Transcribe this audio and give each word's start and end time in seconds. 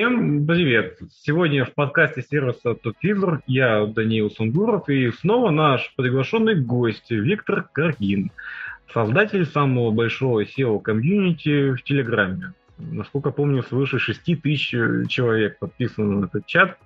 Всем 0.00 0.46
привет! 0.46 0.98
Сегодня 1.10 1.66
в 1.66 1.74
подкасте 1.74 2.22
сервиса 2.22 2.70
TopFever 2.70 3.40
я 3.46 3.84
Даниил 3.84 4.30
Сунгуров 4.30 4.88
и 4.88 5.10
снова 5.10 5.50
наш 5.50 5.92
приглашенный 5.94 6.58
гость 6.58 7.10
Виктор 7.10 7.68
Каргин, 7.70 8.32
создатель 8.94 9.44
самого 9.44 9.90
большого 9.90 10.42
SEO-комьюнити 10.44 11.72
в 11.72 11.82
Телеграме. 11.82 12.54
Насколько 12.78 13.30
помню, 13.30 13.62
свыше 13.62 13.98
6 13.98 14.40
тысяч 14.40 14.70
человек 15.10 15.58
подписано 15.58 16.20
на 16.20 16.24
этот 16.24 16.46
чат. 16.46 16.78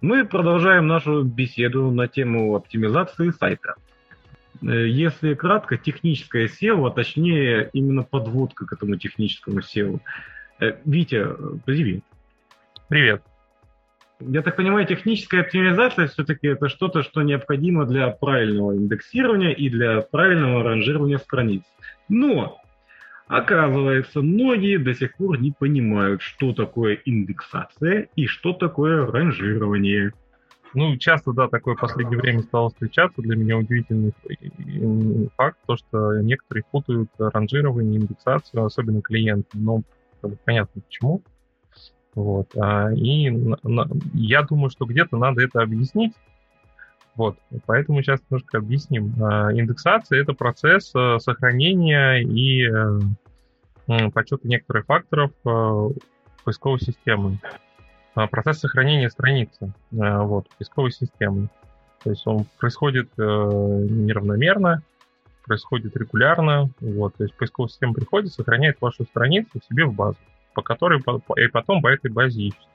Мы 0.00 0.24
продолжаем 0.24 0.86
нашу 0.86 1.24
беседу 1.24 1.90
на 1.90 2.06
тему 2.06 2.54
оптимизации 2.54 3.30
сайта. 3.30 3.74
Если 4.62 5.34
кратко, 5.34 5.78
техническое 5.78 6.46
SEO, 6.46 6.86
а 6.86 6.92
точнее 6.92 7.70
именно 7.72 8.04
подводка 8.04 8.66
к 8.66 8.72
этому 8.72 8.94
техническому 8.94 9.62
SEO. 9.62 9.98
Витя, 10.84 11.26
привет. 11.64 12.04
Привет. 12.88 13.22
Я 14.20 14.42
так 14.42 14.56
понимаю, 14.56 14.86
техническая 14.86 15.42
оптимизация 15.42 16.06
все-таки 16.06 16.46
это 16.46 16.68
что-то, 16.68 17.02
что 17.02 17.22
необходимо 17.22 17.84
для 17.84 18.08
правильного 18.08 18.76
индексирования 18.76 19.52
и 19.52 19.68
для 19.68 20.02
правильного 20.02 20.62
ранжирования 20.62 21.18
страниц. 21.18 21.64
Но, 22.08 22.58
оказывается, 23.26 24.22
многие 24.22 24.78
до 24.78 24.94
сих 24.94 25.16
пор 25.16 25.40
не 25.40 25.50
понимают, 25.50 26.22
что 26.22 26.52
такое 26.54 26.98
индексация 27.04 28.08
и 28.14 28.26
что 28.26 28.52
такое 28.52 29.04
ранжирование. 29.04 30.12
Ну, 30.72 30.96
часто, 30.96 31.32
да, 31.32 31.48
такое 31.48 31.74
в 31.74 31.80
последнее 31.80 32.18
время 32.18 32.42
стало 32.42 32.70
встречаться. 32.70 33.20
Для 33.20 33.36
меня 33.36 33.58
удивительный 33.58 34.12
факт, 35.36 35.58
то, 35.66 35.76
что 35.76 36.20
некоторые 36.20 36.64
путают 36.70 37.10
ранжирование, 37.18 38.00
индексацию, 38.00 38.64
особенно 38.64 39.02
клиенты. 39.02 39.48
Но 39.54 39.82
понятно 40.44 40.80
почему. 40.82 41.22
Вот. 42.16 42.48
А, 42.56 42.90
и 42.92 43.30
я 44.14 44.42
думаю, 44.42 44.70
что 44.70 44.86
где-то 44.86 45.18
надо 45.18 45.42
это 45.42 45.60
объяснить. 45.60 46.14
Вот. 47.14 47.36
Поэтому 47.66 48.02
сейчас 48.02 48.20
немножко 48.28 48.58
объясним. 48.58 49.14
А, 49.22 49.52
индексация— 49.52 50.20
это 50.22 50.32
процесс 50.32 50.90
а, 50.94 51.18
сохранения 51.18 52.22
и 52.22 52.66
а, 52.66 54.10
подсчета 54.10 54.48
некоторых 54.48 54.86
факторов 54.86 55.30
поисковой 56.42 56.80
системы. 56.80 57.38
Процесс 58.14 58.60
сохранения 58.60 59.10
страницы 59.10 59.74
вот, 59.90 60.48
поисковой 60.56 60.90
системы. 60.90 61.50
То 62.02 62.10
есть 62.10 62.26
он 62.26 62.46
происходит 62.58 63.10
а, 63.18 63.22
неравномерно, 63.22 64.82
происходит 65.44 65.94
регулярно. 65.98 66.70
Вот. 66.80 67.14
То 67.16 67.24
есть 67.24 67.36
поисковая 67.36 67.68
система 67.68 67.92
приходит, 67.92 68.32
сохраняет 68.32 68.80
вашу 68.80 69.04
страницу 69.04 69.60
себе 69.68 69.84
в 69.84 69.92
базу 69.92 70.16
по 70.56 70.62
которой 70.62 71.00
и 71.36 71.48
потом 71.48 71.82
по 71.82 71.88
этой 71.88 72.10
базе 72.10 72.44
ищется. 72.44 72.68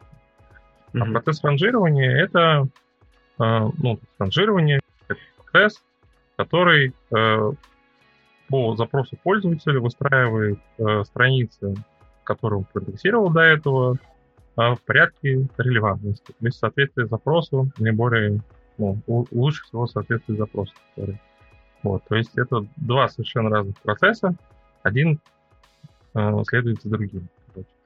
Mm-hmm. 0.93 1.01
А 1.01 1.11
процесс 1.11 1.43
ранжирования 1.43 2.15
это 2.15 2.67
а, 3.39 3.69
ну, 3.77 3.99
ранжирование 4.19 4.81
это 5.07 5.19
процесс, 5.37 5.83
который 6.37 6.93
э, 7.11 7.51
по 8.49 8.75
запросу 8.75 9.17
пользователя 9.23 9.79
выстраивает 9.79 10.59
э, 10.77 11.03
страницы, 11.05 11.73
которые 12.23 12.59
он 12.59 12.65
проиндексировал 12.65 13.31
до 13.31 13.41
этого, 13.41 13.97
в 14.57 14.77
порядке 14.85 15.47
релевантности. 15.57 16.25
То 16.25 16.45
есть 16.45 16.59
соответствие 16.59 17.07
запросу 17.07 17.71
наиболее, 17.79 18.41
ну, 18.77 19.01
лучше 19.07 19.63
всего 19.63 19.87
соответствует 19.87 20.39
запросу. 20.39 20.73
Который. 20.93 21.19
Вот, 21.83 22.03
то 22.07 22.15
есть 22.15 22.37
это 22.37 22.65
два 22.75 23.07
совершенно 23.07 23.49
разных 23.49 23.79
процесса. 23.79 24.35
Один 24.83 25.19
э, 26.13 26.43
следует 26.47 26.81
за 26.81 26.89
другим. 26.89 27.29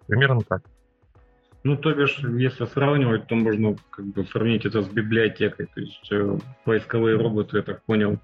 Примерно 0.08 0.42
так. 0.42 0.62
Ну, 1.66 1.76
то 1.76 1.92
бишь, 1.96 2.20
если 2.20 2.66
сравнивать, 2.66 3.26
то 3.26 3.34
можно 3.34 3.76
как 3.90 4.06
бы 4.06 4.24
сравнить 4.26 4.68
это 4.68 4.84
с 4.84 4.88
библиотекой. 4.88 5.66
То 5.74 5.82
есть 5.82 6.12
э, 6.12 6.38
поисковые 6.64 7.18
роботы, 7.18 7.58
я 7.58 7.64
так 7.64 7.84
понял, 7.86 8.20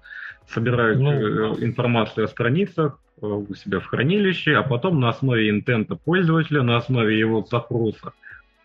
собирают 0.46 1.00
ну, 1.00 1.10
э, 1.10 1.64
информацию 1.64 2.26
о 2.26 2.28
страницах 2.28 3.00
э, 3.20 3.26
у 3.26 3.52
себя 3.56 3.80
в 3.80 3.86
хранилище, 3.86 4.54
а 4.54 4.62
потом 4.62 5.00
на 5.00 5.08
основе 5.08 5.50
интента 5.50 5.96
пользователя, 5.96 6.62
на 6.62 6.76
основе 6.76 7.18
его 7.18 7.42
запроса 7.42 8.12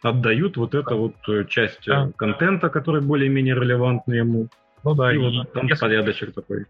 отдают 0.04 0.58
вот 0.58 0.76
это 0.76 0.94
вот 0.94 1.16
часть 1.50 1.88
да. 1.88 2.12
контента, 2.16 2.70
который 2.70 3.02
более-менее 3.02 3.56
релевантна 3.56 4.14
ему. 4.14 4.48
Ну 4.84 4.94
да, 4.94 5.12
и, 5.12 5.16
и 5.16 5.18
вот 5.18 5.54
там 5.54 5.66
если, 5.66 5.82
порядочек 5.82 6.36
такой. 6.36 6.68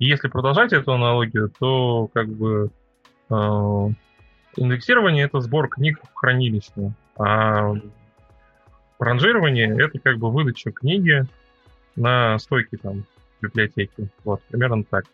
Если 0.00 0.26
продолжать 0.26 0.72
эту 0.72 0.92
аналогию, 0.92 1.48
то 1.60 2.10
как 2.12 2.28
бы 2.28 2.70
Индексирование— 4.56 5.24
это 5.26 5.40
сбор 5.40 5.68
книг 5.68 6.00
в 6.02 6.14
хранилище, 6.14 6.92
а 7.16 7.74
ранжирование— 8.98 9.76
это 9.78 9.98
как 9.98 10.18
бы 10.18 10.30
выдача 10.30 10.72
книги 10.72 11.24
на 11.96 12.38
стойке 12.38 12.76
там 12.76 13.04
библиотеки. 13.40 14.08
Вот, 14.24 14.42
примерно 14.42 14.84
так. 14.84 15.04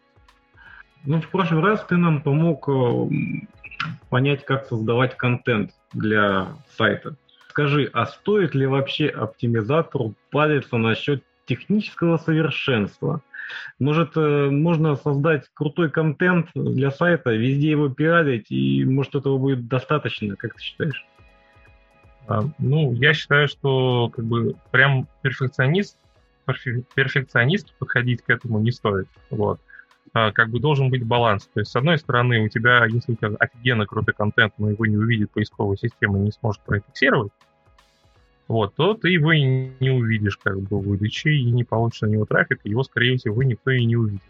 Ну, 1.05 1.21
в 1.21 1.29
прошлый 1.29 1.63
раз 1.63 1.85
ты 1.85 1.97
нам 1.97 2.21
помог 2.23 2.69
э, 2.69 3.09
понять, 4.09 4.45
как 4.45 4.67
создавать 4.67 5.17
контент 5.17 5.71
для 5.93 6.49
сайта. 6.77 7.15
Скажи, 7.51 7.89
а 7.93 8.07
стоит 8.07 8.55
ли 8.55 8.67
вообще 8.67 9.09
оптимизатору 9.09 10.15
париться 10.31 10.77
насчет 10.77 11.23
технического 11.47 12.17
совершенства? 12.17 13.23
Может, 13.79 14.17
э, 14.17 14.49
можно 14.51 14.97
создать 14.97 15.49
крутой 15.55 15.91
контент 15.91 16.49
для 16.55 16.91
сайта, 16.91 17.33
везде 17.33 17.71
его 17.71 17.89
пиарить, 17.89 18.51
и 18.51 18.85
может 18.85 19.15
этого 19.15 19.39
будет 19.39 19.69
достаточно, 19.69 20.37
как 20.37 20.55
ты 20.55 20.63
считаешь? 20.63 21.07
А, 22.29 22.43
ну, 22.59 22.93
я 22.95 23.15
считаю, 23.15 23.49
что 23.49 24.11
как 24.15 24.25
бы 24.25 24.57
прям 24.71 25.07
перфекционист, 25.23 25.99
перфекционист 26.95 27.75
подходить 27.79 28.23
к 28.23 28.31
этому 28.31 28.61
не 28.61 28.73
стоит. 28.73 29.09
Вот. 29.31 29.61
А, 30.13 30.33
как 30.33 30.51
бы 30.51 30.59
должен 30.59 30.91
быть 30.91 31.05
баланс. 31.05 31.49
То 31.53 31.61
есть, 31.61 31.71
с 31.71 31.77
одной 31.77 31.99
стороны, 31.99 32.41
у 32.41 32.49
тебя, 32.49 32.85
если 32.87 33.13
у 33.13 33.17
тебя 33.17 33.31
офигенно 33.39 33.87
крутой 33.87 34.15
контент, 34.15 34.55
но 34.59 34.71
его 34.71 34.87
не 34.87 34.97
увидит 34.97 35.31
поисковая 35.31 35.77
система 35.77 36.19
и 36.19 36.23
не 36.23 36.33
сможет 36.33 36.63
профиксировать, 36.63 37.33
вот, 38.49 38.75
то 38.75 38.95
ты 38.95 39.09
его 39.11 39.33
и 39.33 39.43
не 39.81 39.91
увидишь 39.91 40.37
как 40.37 40.61
бы 40.61 40.81
в 40.81 40.95
и 40.95 41.51
не 41.51 41.65
получишь 41.65 42.03
на 42.03 42.07
него 42.07 42.25
трафик, 42.27 42.61
его, 42.65 42.83
скорее 42.85 43.17
всего, 43.17 43.43
никто 43.43 43.71
и 43.71 43.85
не 43.85 43.97
увидит. 43.97 44.23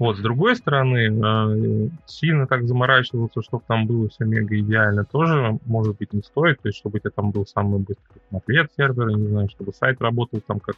Вот, 0.00 0.16
с 0.16 0.20
другой 0.20 0.56
стороны, 0.56 1.10
э, 1.10 1.88
сильно 2.06 2.46
так 2.46 2.66
заморачиваться, 2.66 3.42
чтобы 3.42 3.64
там 3.68 3.86
было 3.86 4.08
все 4.08 4.24
мега 4.24 4.58
идеально, 4.58 5.04
тоже, 5.04 5.58
может 5.66 5.98
быть, 5.98 6.14
не 6.14 6.22
стоит. 6.22 6.58
То 6.62 6.68
есть, 6.68 6.78
чтобы 6.78 6.96
у 6.96 7.00
тебя 7.00 7.10
там 7.10 7.32
был 7.32 7.44
самый 7.44 7.80
быстрый 7.80 8.22
ответ 8.32 8.70
сервера, 8.78 9.10
не 9.10 9.28
знаю, 9.28 9.50
чтобы 9.50 9.74
сайт 9.74 10.00
работал 10.00 10.40
там 10.40 10.58
как, 10.58 10.76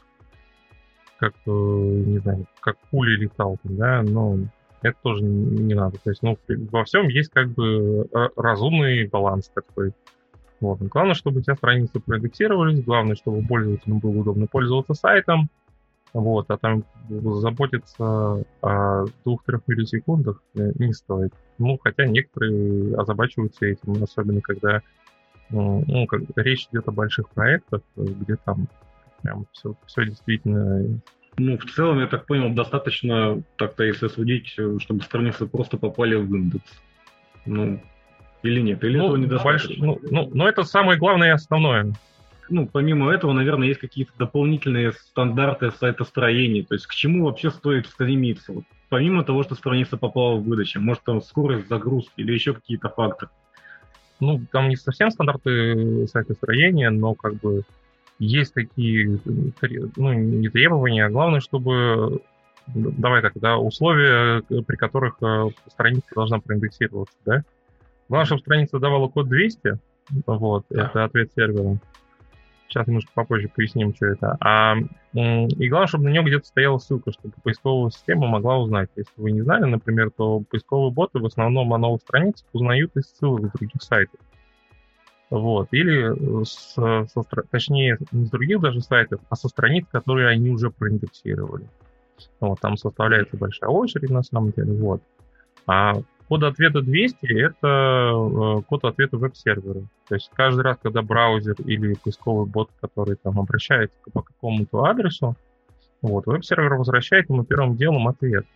как 1.18 1.34
э, 1.46 1.50
не 1.50 2.18
знаю, 2.18 2.46
как 2.58 2.78
пуля 2.90 3.16
летал, 3.16 3.58
да, 3.62 4.02
но 4.02 4.38
это 4.82 4.96
тоже 5.02 5.22
не 5.22 5.74
надо. 5.74 5.98
То 5.98 6.10
есть, 6.10 6.22
ну, 6.24 6.36
во 6.72 6.84
всем 6.84 7.06
есть 7.06 7.30
как 7.30 7.48
бы 7.50 8.08
э, 8.12 8.28
разумный 8.34 9.06
баланс 9.06 9.52
такой. 9.54 9.92
Вот. 10.62 10.78
Главное, 10.80 11.14
чтобы 11.14 11.40
у 11.40 11.42
тебя 11.42 11.56
страницы 11.56 11.98
проиндексировались, 11.98 12.84
главное, 12.84 13.16
чтобы 13.16 13.44
пользователям 13.44 13.98
было 13.98 14.20
удобно 14.20 14.46
пользоваться 14.46 14.94
сайтом, 14.94 15.50
вот, 16.12 16.48
а 16.50 16.56
там 16.56 16.84
заботиться 17.08 18.44
о 18.62 19.04
двух-трех 19.24 19.62
миллисекундах 19.66 20.40
э, 20.54 20.70
не 20.76 20.92
стоит. 20.92 21.34
Ну, 21.58 21.80
хотя 21.82 22.06
некоторые 22.06 22.94
озабачиваются 22.96 23.66
этим, 23.66 24.00
особенно 24.04 24.40
когда 24.40 24.82
ну, 25.50 26.06
как, 26.06 26.22
речь 26.36 26.68
идет 26.70 26.86
о 26.86 26.92
больших 26.92 27.28
проектах, 27.30 27.80
где 27.96 28.36
там 28.36 28.68
прям 29.20 29.46
все, 29.50 29.74
все 29.86 30.06
действительно... 30.06 31.00
Ну, 31.38 31.58
в 31.58 31.64
целом, 31.64 31.98
я 31.98 32.06
так 32.06 32.26
понял, 32.26 32.54
достаточно, 32.54 33.42
так-то 33.56 33.82
если 33.82 34.06
судить, 34.06 34.46
чтобы 34.46 35.02
страницы 35.02 35.46
просто 35.46 35.76
попали 35.76 36.14
в 36.14 36.32
индекс. 36.32 36.70
Ну, 37.46 37.82
или 38.42 38.60
нет? 38.60 38.82
Или 38.84 38.98
ну, 38.98 39.04
этого 39.04 39.16
недостаточно? 39.16 39.86
Больш... 39.86 40.00
Ну, 40.02 40.08
ну, 40.10 40.30
но 40.32 40.48
это 40.48 40.64
самое 40.64 40.98
главное 40.98 41.28
и 41.28 41.32
основное. 41.32 41.92
Ну, 42.48 42.66
помимо 42.66 43.10
этого, 43.12 43.32
наверное, 43.32 43.68
есть 43.68 43.80
какие-то 43.80 44.12
дополнительные 44.18 44.92
стандарты 44.92 45.70
сайтостроения. 45.70 46.64
То 46.64 46.74
есть 46.74 46.86
к 46.86 46.92
чему 46.92 47.24
вообще 47.24 47.50
стоит 47.50 47.86
стремиться? 47.86 48.52
Вот, 48.52 48.64
помимо 48.88 49.24
того, 49.24 49.42
что 49.42 49.54
страница 49.54 49.96
попала 49.96 50.36
в 50.36 50.44
выдачу, 50.44 50.80
может 50.80 51.02
там 51.04 51.22
скорость 51.22 51.68
загрузки 51.68 52.12
или 52.16 52.32
еще 52.32 52.52
какие-то 52.52 52.88
факторы? 52.88 53.30
Ну, 54.20 54.40
там 54.52 54.68
не 54.68 54.76
совсем 54.76 55.10
стандарты 55.10 56.06
сайтостроения, 56.08 56.90
но 56.90 57.14
как 57.14 57.34
бы 57.40 57.62
есть 58.18 58.54
такие, 58.54 59.18
ну, 59.96 60.12
не 60.12 60.48
требования, 60.48 61.06
а 61.06 61.10
главное, 61.10 61.40
чтобы 61.40 62.20
давай 62.66 63.22
так, 63.22 63.32
да, 63.36 63.56
условия, 63.58 64.42
при 64.42 64.76
которых 64.76 65.16
э, 65.22 65.48
страница 65.68 66.06
должна 66.14 66.38
проиндексироваться, 66.38 67.16
да? 67.24 67.42
Чтобы 68.24 68.40
страница 68.40 68.78
давала 68.78 69.08
код 69.08 69.28
200, 69.28 69.78
вот, 70.26 70.64
да. 70.70 70.86
это 70.86 71.04
ответ 71.04 71.30
сервера. 71.34 71.78
Сейчас 72.68 72.86
немножко 72.86 73.10
попозже 73.14 73.50
поясним, 73.54 73.94
что 73.94 74.06
это. 74.06 74.36
А, 74.40 74.76
и 75.12 75.68
главное, 75.68 75.86
чтобы 75.86 76.04
на 76.04 76.08
нее 76.08 76.22
где-то 76.22 76.46
стояла 76.46 76.78
ссылка, 76.78 77.12
чтобы 77.12 77.34
поисковая 77.42 77.90
система 77.90 78.28
могла 78.28 78.58
узнать. 78.58 78.88
Если 78.96 79.12
вы 79.16 79.32
не 79.32 79.42
знали, 79.42 79.64
например, 79.64 80.10
то 80.10 80.40
поисковые 80.50 80.90
боты 80.90 81.18
в 81.18 81.26
основном 81.26 81.74
о 81.74 81.78
новых 81.78 82.00
страницах 82.00 82.46
узнают 82.52 82.96
из 82.96 83.10
ссылок 83.10 83.46
с 83.46 83.58
других 83.58 83.82
сайтов. 83.82 84.20
Вот. 85.28 85.68
Или, 85.72 86.44
с, 86.44 86.74
со, 86.74 87.22
точнее, 87.50 87.98
не 88.10 88.26
с 88.26 88.30
других 88.30 88.60
даже 88.60 88.80
сайтов, 88.80 89.20
а 89.28 89.36
со 89.36 89.48
страниц, 89.48 89.86
которые 89.90 90.28
они 90.28 90.50
уже 90.50 90.70
проиндексировали. 90.70 91.66
Вот, 92.40 92.60
там 92.60 92.76
составляется 92.76 93.36
большая 93.36 93.70
очередь 93.70 94.10
на 94.10 94.22
самом 94.22 94.50
деле. 94.52 94.72
Вот. 94.74 95.02
А 95.66 95.94
код 96.32 96.44
ответа 96.44 96.80
200— 96.80 97.26
это 97.44 97.68
э, 97.68 98.62
код 98.66 98.84
ответа 98.86 99.18
веб-сервера. 99.18 99.82
То 100.08 100.14
есть 100.14 100.30
каждый 100.32 100.62
раз, 100.62 100.78
когда 100.82 101.02
браузер 101.02 101.56
или 101.66 101.92
поисковый 101.92 102.46
бот, 102.46 102.70
который 102.80 103.16
там 103.16 103.38
обращается 103.38 103.94
по 104.14 104.22
какому-то 104.22 104.82
адресу, 104.86 105.36
вот, 106.00 106.24
веб-сервер 106.24 106.72
возвращает 106.76 107.28
ему 107.28 107.44
первым 107.44 107.76
делом 107.76 108.08
ответ. 108.08 108.46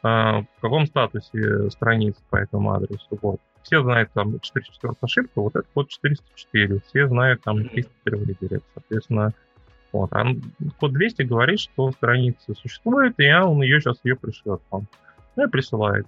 А, 0.00 0.42
в 0.42 0.60
каком 0.60 0.86
статусе 0.86 1.68
страницы 1.70 2.20
по 2.30 2.36
этому 2.36 2.72
адресу. 2.72 3.18
Вот. 3.20 3.40
Все 3.64 3.82
знают 3.82 4.12
там 4.12 4.38
404 4.38 4.94
ошибка, 5.00 5.40
вот 5.40 5.56
это 5.56 5.66
код 5.74 5.88
404. 5.88 6.80
Все 6.86 7.08
знают 7.08 7.42
там 7.42 7.64
304 7.64 8.16
лидерит. 8.26 8.62
Соответственно, 8.74 9.32
вот. 9.90 10.12
А 10.12 10.24
код 10.78 10.92
200 10.92 11.22
говорит, 11.22 11.58
что 11.58 11.90
страница 11.90 12.54
существует, 12.54 13.14
и 13.18 13.28
он 13.28 13.60
ее 13.60 13.80
сейчас 13.80 13.98
ее 14.04 14.14
пришлет 14.14 14.60
вам. 14.70 14.86
Ну 15.34 15.48
и 15.48 15.50
присылает. 15.50 16.06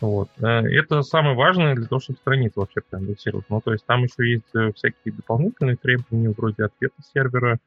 Вот. 0.00 0.28
Э, 0.38 0.60
это 0.66 1.02
самое 1.02 1.36
важное 1.36 1.74
для 1.74 1.86
того, 1.86 2.00
чтобы 2.00 2.18
страницу 2.18 2.60
вообще 2.60 2.80
проиндексировать. 2.80 3.46
Ну, 3.48 3.60
то 3.60 3.72
есть 3.72 3.84
там 3.86 4.04
еще 4.04 4.30
есть 4.30 4.54
э, 4.54 4.72
всякие 4.72 5.14
дополнительные 5.14 5.76
требования 5.76 6.30
вроде 6.36 6.64
ответа 6.64 6.96
сервера, 7.14 7.58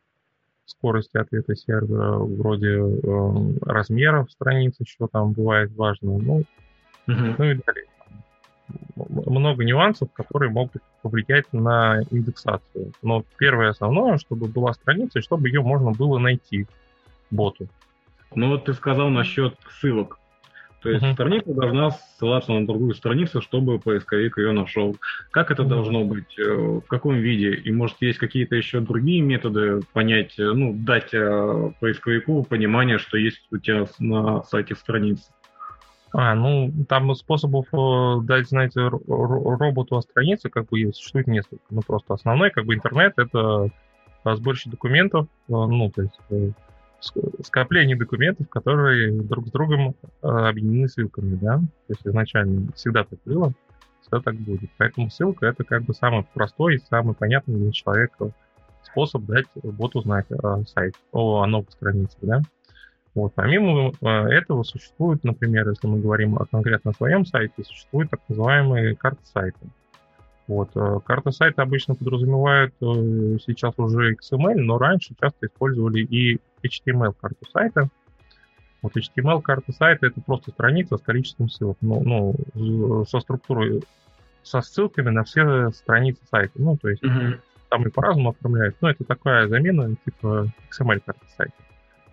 скорости 0.66 1.18
ответа 1.18 1.56
сервера, 1.56 2.18
вроде 2.18 2.78
э, 2.78 3.32
размеров 3.66 4.32
страниц 4.32 4.76
еще 4.80 5.08
там 5.12 5.32
бывает 5.32 5.72
важно. 5.76 6.18
Ну, 6.18 6.36
угу. 6.36 6.46
ну 7.08 7.44
и 7.46 7.56
далее. 7.66 7.86
Много 8.96 9.64
нюансов, 9.64 10.12
которые 10.14 10.52
могут 10.52 10.84
повлиять 11.02 11.52
на 11.52 12.04
индексацию. 12.12 12.92
Но 13.02 13.24
первое 13.38 13.70
основное, 13.70 14.20
чтобы 14.20 14.48
была 14.48 14.74
страница, 14.74 15.22
чтобы 15.22 15.50
ее 15.50 15.62
можно 15.62 15.92
было 15.92 16.20
найти 16.20 16.68
боту. 17.32 17.68
Ну 18.36 18.50
вот 18.50 18.66
ты 18.66 18.74
сказал 18.76 19.10
насчет 19.10 19.56
ссылок. 19.72 20.20
То 20.82 20.90
есть 20.90 21.04
uh-huh. 21.04 21.14
страница 21.14 21.54
должна 21.54 21.92
ссылаться 21.92 22.54
на 22.54 22.66
другую 22.66 22.94
страницу, 22.94 23.42
чтобы 23.42 23.80
поисковик 23.80 24.38
ее 24.38 24.54
нашел. 24.54 24.96
Как 25.32 25.52
это 25.52 25.64
uh-huh. 25.64 25.68
должно 25.68 26.06
быть? 26.06 26.40
Э, 26.40 26.80
в 26.84 26.88
каком 26.88 27.16
виде? 27.16 27.54
И 27.54 27.72
может 27.72 27.98
есть 28.02 28.18
какие-то 28.18 28.56
еще 28.56 28.80
другие 28.80 29.22
методы 29.22 29.82
понять, 29.92 30.40
э, 30.40 30.44
ну, 30.54 30.74
дать 30.74 31.14
э, 31.14 31.72
поисковику 31.82 32.44
понимание, 32.44 32.98
что 32.98 33.18
есть 33.18 33.42
у 33.52 33.58
тебя 33.58 33.86
на 34.00 34.44
сайте 34.44 34.76
страница? 34.76 35.32
А, 36.12 36.34
ну, 36.34 36.72
там 36.88 37.14
способов 37.14 37.68
дать, 38.26 38.48
знаете, 38.48 38.90
роботу 39.08 39.96
о 39.96 40.02
странице, 40.02 40.50
как 40.50 40.70
бы 40.70 40.92
существует 40.94 41.28
несколько. 41.28 41.64
Ну, 41.70 41.82
просто 41.86 42.16
основной, 42.16 42.50
как 42.50 42.66
бы, 42.66 42.74
интернет— 42.74 43.14
это 43.18 43.70
сборщик 44.26 44.72
документов, 44.72 45.28
ну, 45.48 45.92
то 45.92 46.02
есть 46.02 46.56
скопление 47.44 47.96
документов, 47.96 48.50
которые 48.50 49.12
друг 49.12 49.48
с 49.48 49.52
другом 49.52 49.96
э, 50.22 50.28
объединены 50.28 50.88
ссылками, 50.88 51.36
да? 51.36 51.58
То 51.58 51.94
есть 51.94 52.06
изначально 52.06 52.72
всегда 52.74 53.04
так 53.04 53.20
было, 53.26 53.54
всегда 54.02 54.20
так 54.22 54.36
будет. 54.36 54.70
Поэтому 54.78 55.10
ссылка— 55.10 55.46
это 55.48 55.64
как 55.64 55.84
бы 55.84 55.94
самый 55.94 56.26
простой 56.34 56.76
и 56.76 56.84
самый 56.90 57.16
понятный 57.16 57.56
для 57.56 57.72
человека 57.72 58.32
способ 58.84 59.24
дать 59.26 59.46
боту 59.64 60.02
знать 60.02 60.26
о 60.32 60.64
сайте, 60.66 60.98
о, 61.12 61.42
о 61.42 61.48
новой 61.48 61.72
странице, 61.72 62.18
да? 62.22 62.42
Вот. 63.16 63.34
Помимо 63.36 63.92
э, 64.02 64.08
этого 64.08 64.64
существует, 64.64 65.24
например, 65.24 65.70
если 65.70 65.88
мы 65.88 66.00
говорим 66.00 66.38
о 66.38 66.46
конкретно 66.46 66.94
своем 66.94 67.26
сайте, 67.26 67.64
существует 67.64 68.10
так 68.10 68.22
называемые 68.30 68.96
карты 68.96 69.22
сайта. 69.26 69.60
Вот. 70.50 70.72
Э, 70.76 71.00
карта 71.06 71.30
сайта 71.30 71.62
обычно 71.62 71.94
подразумевает 71.94 72.74
сейчас 72.80 73.76
уже 73.78 74.16
XML, 74.16 74.56
но 74.56 74.80
раньше 74.80 75.14
часто 75.22 75.46
использовали 75.46 76.02
и 76.02 76.40
HTML 76.64 77.14
карту 77.22 77.46
сайта. 77.54 77.88
Вот 78.82 78.98
HTML 78.98 79.44
карта 79.44 79.72
сайта 79.72 80.08
это 80.08 80.20
просто 80.22 80.50
страница 80.50 80.98
с 80.98 81.02
количеством 81.02 81.50
ссылок, 81.50 81.78
ну, 81.82 82.34
ну 82.56 83.06
со 83.06 83.20
структурой, 83.20 83.84
со 84.42 84.62
ссылками 84.62 85.12
на 85.12 85.24
все 85.24 85.70
страницы 85.70 86.22
сайта. 86.32 86.54
Ну, 86.56 86.78
то 86.78 86.90
есть 86.90 87.04
mm-hmm. 87.04 87.40
там 87.70 87.88
и 87.88 87.92
по-разному 87.92 88.32
оформляют. 88.32 88.76
Но 88.82 88.90
это 88.90 89.04
такая 89.04 89.48
замена 89.48 89.96
типа 90.04 90.48
XML 90.72 91.00
карты 91.06 91.26
сайта. 91.38 91.54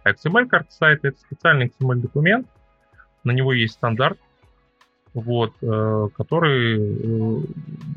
А 0.05 0.11
XML 0.11 0.47
карта 0.47 0.71
сайта 0.73 1.09
это 1.09 1.19
специальный 1.21 1.73
XML 1.81 2.00
документ, 2.00 2.47
на 3.25 3.31
него 3.31 3.55
есть 3.55 3.75
стандарт, 3.75 4.19
вот, 5.17 5.55
э, 5.63 6.09
который 6.15 6.77
э, 6.79 7.43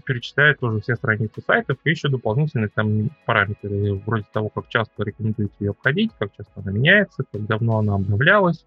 перечисляет 0.06 0.60
тоже 0.60 0.80
все 0.80 0.95
страницы 0.95 1.42
сайтов 1.45 1.77
и 1.83 1.89
еще 1.89 2.07
дополнительные 2.07 2.69
там 2.69 3.10
параметры, 3.25 3.95
вроде 4.06 4.25
того, 4.31 4.48
как 4.48 4.69
часто 4.69 5.04
рекомендуете 5.04 5.54
ее 5.60 5.71
обходить, 5.71 6.12
как 6.18 6.31
часто 6.36 6.51
она 6.56 6.71
меняется, 6.71 7.25
как 7.30 7.45
давно 7.45 7.80
она 7.80 7.95
обновлялась. 7.95 8.66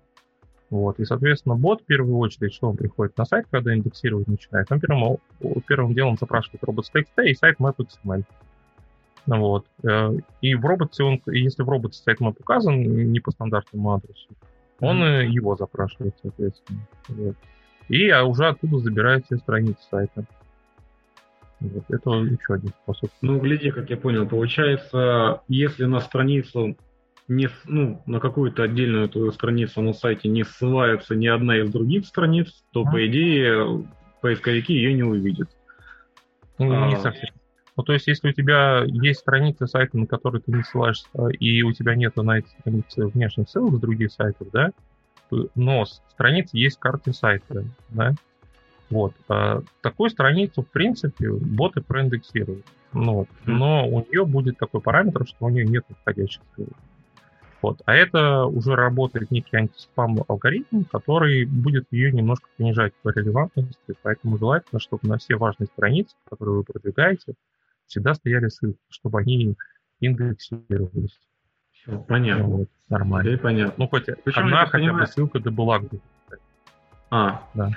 Вот, 0.69 1.01
и, 1.01 1.05
соответственно, 1.05 1.55
бот 1.55 1.81
в 1.81 1.87
первую 1.87 2.19
очередь, 2.19 2.53
что 2.53 2.69
он 2.69 2.77
приходит 2.77 3.17
на 3.17 3.25
сайт, 3.25 3.47
когда 3.51 3.75
индексировать 3.75 4.27
начинает, 4.27 4.71
он 4.71 4.81
первым, 4.81 5.19
первым 5.67 5.95
делом 5.95 6.17
запрашивает 6.19 6.63
robots.txt 6.63 7.25
и 7.25 7.35
сайт 7.35 7.59
map.xml. 7.59 8.25
Вот. 9.27 9.67
Э, 9.83 10.13
и 10.43 10.55
в 10.55 10.65
роботе 10.67 11.05
он, 11.05 11.23
если 11.27 11.63
в 11.63 11.69
роботе 11.71 11.97
сайт 11.97 12.21
map 12.21 12.37
указан 12.39 12.83
не 12.83 13.21
по 13.21 13.31
стандартному 13.31 13.95
адресу, 13.95 14.29
он 14.81 15.03
mm-hmm. 15.03 15.27
его 15.29 15.57
запрашивает, 15.57 16.15
соответственно. 16.21 16.81
Вот 17.09 17.37
и 17.93 18.09
а 18.09 18.25
уже 18.25 18.47
оттуда 18.49 18.79
забирает 18.79 19.27
все 19.27 19.37
страницы 19.37 19.83
сайта. 19.91 20.25
Вот, 21.61 21.85
это 21.91 22.11
еще 22.11 22.55
один 22.55 22.71
способ. 22.83 23.11
Ну, 23.21 23.39
гляди, 23.39 23.71
как 23.71 23.91
я 23.91 23.99
понял, 23.99 24.27
получается, 24.27 25.43
если 25.47 25.85
на 25.85 26.01
страницу 26.01 26.75
не, 27.29 27.51
ну, 27.67 28.03
на 28.07 28.19
какую-то 28.19 28.63
отдельную 28.63 29.11
твою 29.11 29.31
страницу 29.31 29.83
на 29.83 29.93
сайте 29.93 30.29
не 30.29 30.43
ссылается 30.43 31.15
ни 31.15 31.27
одна 31.27 31.59
из 31.59 31.71
других 31.71 32.07
страниц, 32.07 32.65
то, 32.73 32.83
а? 32.83 32.91
по 32.91 33.07
идее, 33.07 33.87
поисковики 34.23 34.73
ее 34.73 34.95
не 34.95 35.03
увидят. 35.03 35.51
Ну, 36.59 36.73
а... 36.73 36.89
не 36.89 36.97
совсем. 36.97 37.29
Ну, 37.77 37.83
то 37.83 37.93
есть, 37.93 38.07
если 38.07 38.31
у 38.31 38.33
тебя 38.33 38.85
есть 38.87 39.21
страница 39.21 39.67
сайта, 39.67 39.99
на 39.99 40.07
которую 40.07 40.41
ты 40.41 40.51
не 40.51 40.63
ссылаешься, 40.63 41.09
и 41.39 41.63
у 41.63 41.73
тебя 41.73 41.95
нет 41.95 42.17
на 42.17 42.39
этой 42.39 42.49
странице 42.49 43.07
внешних 43.07 43.51
ссылок 43.51 43.77
с 43.77 43.81
других 43.81 44.13
сайтов, 44.13 44.49
да, 44.51 44.71
но 45.55 45.85
страница 45.85 46.57
есть 46.57 46.79
карты 46.79 47.13
сайта, 47.13 47.65
да, 47.91 48.15
вот. 48.93 49.15
А 49.29 49.63
такую 49.81 50.11
страницу, 50.11 50.63
в 50.63 50.69
принципе, 50.69 51.33
боты 51.33 51.81
проиндексируют. 51.81 52.67
Ну, 52.93 53.27
но 53.47 53.89
у 53.89 54.01
нее 54.05 54.27
будет 54.27 54.59
такой 54.59 54.83
параметр, 54.83 55.27
что 55.27 55.47
у 55.47 55.49
нее 55.49 55.65
нет 55.65 55.87
входящих 56.03 56.43
ссылок. 56.55 56.77
Вот. 57.63 57.81
А 57.87 57.95
это 57.95 58.45
уже 58.45 58.75
работает 58.75 59.31
некий 59.31 59.57
антиспам 59.57 60.23
алгоритм, 60.29 60.83
который 60.85 61.47
будет 61.47 61.87
ее 61.91 62.13
немножко 62.13 62.49
понижать 62.59 62.93
по 63.03 63.09
релевантности, 63.11 63.95
поэтому 64.03 64.37
желательно, 64.37 64.81
чтобы 64.81 65.09
на 65.09 65.17
все 65.17 65.37
важные 65.37 65.69
страницы, 65.69 66.15
которые 66.29 66.57
вы 66.57 66.65
продвигаете, 66.65 67.35
всегда 67.87 68.15
стояли 68.15 68.49
ссылки, 68.49 68.81
чтобы 68.91 69.21
они 69.21 69.55
индексировались. 70.01 71.19
Все, 71.83 71.99
понятно. 71.99 72.45
Вот, 72.45 72.69
нормально. 72.89 73.31
Теперь 73.31 73.43
понятно. 73.43 73.75
Ну, 73.77 73.89
хоть 73.89 74.07
Причем 74.25 74.47
одна 74.47 74.67
хотя 74.67 74.79
понимаю... 74.79 74.99
бы 74.99 75.07
ссылка 75.07 75.41
до 75.41 75.51
была 75.51 75.81
А, 77.11 77.43
да. 77.55 77.71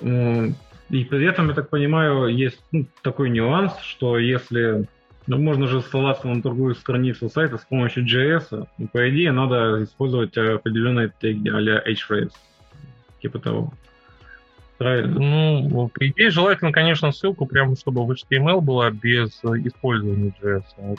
И 0.00 1.04
при 1.04 1.24
этом, 1.24 1.48
я 1.48 1.54
так 1.54 1.70
понимаю, 1.70 2.26
есть 2.26 2.62
ну, 2.70 2.84
такой 3.02 3.30
нюанс, 3.30 3.72
что 3.80 4.18
если 4.18 4.86
ну, 5.26 5.38
можно 5.38 5.66
же 5.66 5.80
ссылаться 5.80 6.26
на 6.26 6.42
другую 6.42 6.74
страницу 6.74 7.28
сайта 7.30 7.56
с 7.56 7.64
помощью 7.64 8.04
JS, 8.04 8.66
по 8.92 9.10
идее, 9.10 9.32
надо 9.32 9.84
использовать 9.84 10.36
определенные 10.36 11.12
теги 11.20 11.48
а-ля 11.48 11.82
hrefs, 11.86 12.32
типа 13.22 13.38
того. 13.38 13.72
Ну, 14.82 15.88
по 15.88 16.08
идее, 16.08 16.30
желательно, 16.30 16.72
конечно, 16.72 17.12
ссылку 17.12 17.46
прямо, 17.46 17.76
чтобы 17.76 18.04
в 18.04 18.10
HTML 18.10 18.60
была 18.60 18.90
без 18.90 19.40
э, 19.44 19.48
использования 19.64 20.34
JS. 20.42 20.64
А 20.78 20.94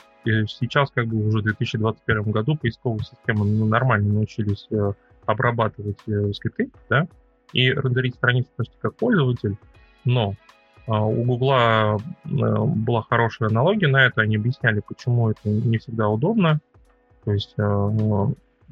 сейчас, 0.46 0.90
как 0.90 1.06
бы 1.06 1.26
уже 1.26 1.38
в 1.38 1.42
2021 1.42 2.30
году, 2.30 2.56
поисковые 2.56 3.04
системы 3.04 3.44
ну, 3.44 3.66
нормально 3.66 4.14
научились 4.14 4.66
э, 4.70 4.92
обрабатывать 5.26 5.98
э, 6.06 6.32
скрипты, 6.32 6.70
да, 6.88 7.06
и 7.52 7.70
рендерить 7.70 8.14
страницу 8.14 8.48
почти 8.56 8.74
как 8.80 8.96
пользователь, 8.96 9.56
но 10.04 10.34
а, 10.86 11.04
у 11.04 11.22
Гугла 11.24 11.98
была 12.24 13.02
хорошая 13.02 13.48
аналогия 13.48 13.88
на 13.88 14.04
это, 14.04 14.22
они 14.22 14.36
объясняли, 14.36 14.82
почему 14.86 15.30
это 15.30 15.48
не 15.48 15.78
всегда 15.78 16.08
удобно. 16.08 16.60
То 17.24 17.32
есть 17.32 17.54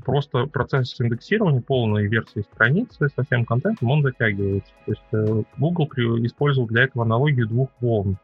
просто 0.05 0.47
процесс 0.47 1.01
индексирования 1.01 1.61
полной 1.61 2.07
версии 2.07 2.41
страницы 2.41 3.09
со 3.09 3.25
всем 3.25 3.45
контентом, 3.45 3.91
он 3.91 4.03
затягивается. 4.03 4.73
То 4.87 4.93
есть 4.93 5.03
э, 5.13 5.43
Google 5.59 5.89
использовал 6.25 6.69
для 6.69 6.85
этого 6.85 7.05
аналогию 7.05 7.49
двух 7.49 7.71
волн. 7.81 8.19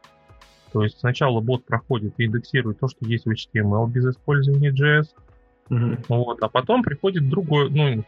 То 0.71 0.83
есть 0.83 0.99
сначала 0.99 1.39
бот 1.41 1.65
проходит 1.65 2.13
и 2.17 2.25
индексирует 2.25 2.79
то, 2.79 2.87
что 2.87 3.05
есть 3.05 3.25
в 3.25 3.31
HTML 3.31 3.89
без 3.89 4.05
использования 4.05 4.71
JS, 4.71 5.07
mm-hmm. 5.69 6.05
вот, 6.09 6.43
а 6.43 6.49
потом 6.49 6.83
приходит 6.83 7.27
другой, 7.27 7.69
ну, 7.71 8.03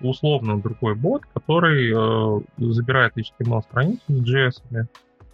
условно 0.00 0.60
другой 0.60 0.94
бот, 0.94 1.22
который 1.32 1.92
э, 1.92 2.40
забирает 2.58 3.16
HTML 3.16 3.62
страницу 3.62 4.02
с 4.08 4.28
JS, 4.28 4.86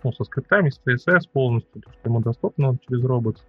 ну, 0.03 0.13
со 0.13 0.25
скриптами, 0.25 0.71
с 0.71 0.81
CSS 0.85 1.23
полностью, 1.33 1.83
то, 1.83 1.91
что 1.93 2.01
ему 2.05 2.21
доступно 2.21 2.77
через 2.87 3.05
роботс. 3.05 3.43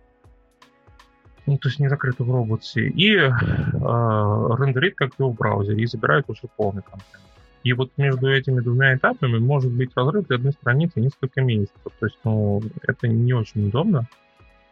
Ну, 1.47 1.57
то 1.57 1.69
есть 1.69 1.79
не 1.79 1.87
закрыто 1.87 2.23
в 2.23 2.31
роботсе. 2.31 2.87
И 2.87 3.15
э, 3.15 3.29
рендерит 3.29 4.95
как 4.95 5.11
и 5.17 5.23
в 5.23 5.33
браузере, 5.33 5.81
и 5.81 5.87
забирает 5.87 6.25
уже 6.27 6.41
полный 6.55 6.83
контент. 6.83 7.21
И 7.63 7.73
вот 7.73 7.91
между 7.97 8.31
этими 8.31 8.59
двумя 8.59 8.95
этапами 8.95 9.39
может 9.39 9.71
быть 9.71 9.91
разрыв 9.95 10.27
для 10.27 10.35
одной 10.35 10.53
страницы 10.53 10.99
несколько 10.99 11.41
месяцев. 11.41 11.91
То 11.99 12.05
есть, 12.05 12.19
ну, 12.23 12.61
это 12.83 13.07
не 13.07 13.33
очень 13.33 13.67
удобно. 13.67 14.07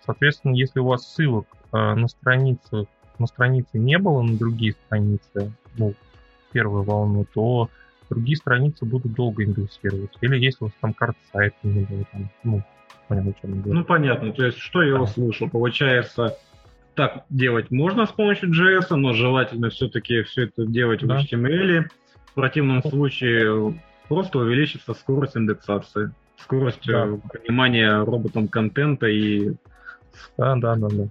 Соответственно, 0.06 0.54
если 0.54 0.80
у 0.80 0.86
вас 0.86 1.08
ссылок 1.08 1.48
э, 1.72 1.78
на 1.78 2.08
страницах 2.08 2.88
на 3.20 3.28
странице 3.28 3.78
не 3.78 3.98
было 3.98 4.22
на 4.22 4.38
другие 4.38 4.74
страницы, 4.74 5.52
ну, 5.78 5.94
первую 6.52 6.84
волну, 6.84 7.26
то 7.34 7.70
другие 8.10 8.38
страницы 8.38 8.86
будут 8.86 9.14
долго 9.14 9.44
индексироваться. 9.44 10.18
Или 10.22 10.38
если 10.38 10.66
у 10.66 10.68
вас 10.68 10.74
там 10.82 10.94
карта 10.94 11.20
сайта 11.32 11.56
не 11.64 11.86
было, 11.86 12.06
там, 12.12 12.30
ну, 12.44 12.64
понятно, 13.08 13.32
о 13.32 13.42
чем 13.42 13.56
я 13.56 13.62
говорю. 13.62 13.80
Ну, 13.80 13.86
понятно. 13.86 14.32
То 14.32 14.46
есть, 14.46 14.58
что 14.58 14.82
я 14.84 15.02
услышал? 15.02 15.50
Получается, 15.50 16.38
так 16.96 17.26
делать 17.30 17.72
можно 17.72 18.06
с 18.06 18.12
помощью 18.12 18.50
JS, 18.50 18.96
но 18.96 19.14
желательно 19.14 19.70
все-таки 19.70 20.24
все 20.24 20.44
это 20.44 20.66
делать 20.66 21.06
да. 21.06 21.20
в 21.20 21.24
HTML. 21.24 21.86
В 22.26 22.34
противном 22.34 22.84
случае 22.84 23.80
просто 24.08 24.40
увеличится 24.40 24.94
скорость 24.94 25.38
индексации, 25.38 26.12
скорость 26.38 26.86
да. 26.86 27.08
Э, 27.08 27.18
понимания 27.32 28.04
роботом 28.04 28.48
контента 28.48 29.08
и... 29.08 29.52
Да, 30.38 30.56
да, 30.56 30.76
да, 30.76 30.88
да. 30.90 31.08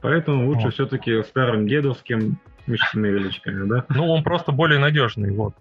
Поэтому 0.00 0.46
лучше 0.46 0.66
вот. 0.66 0.74
все-таки 0.74 1.22
старым 1.22 1.66
дедовским 1.66 2.38
HTML, 2.66 3.66
да? 3.66 3.84
Ну, 3.88 4.08
он 4.08 4.22
просто 4.22 4.52
более 4.52 4.78
надежный, 4.78 5.32
вот. 5.32 5.54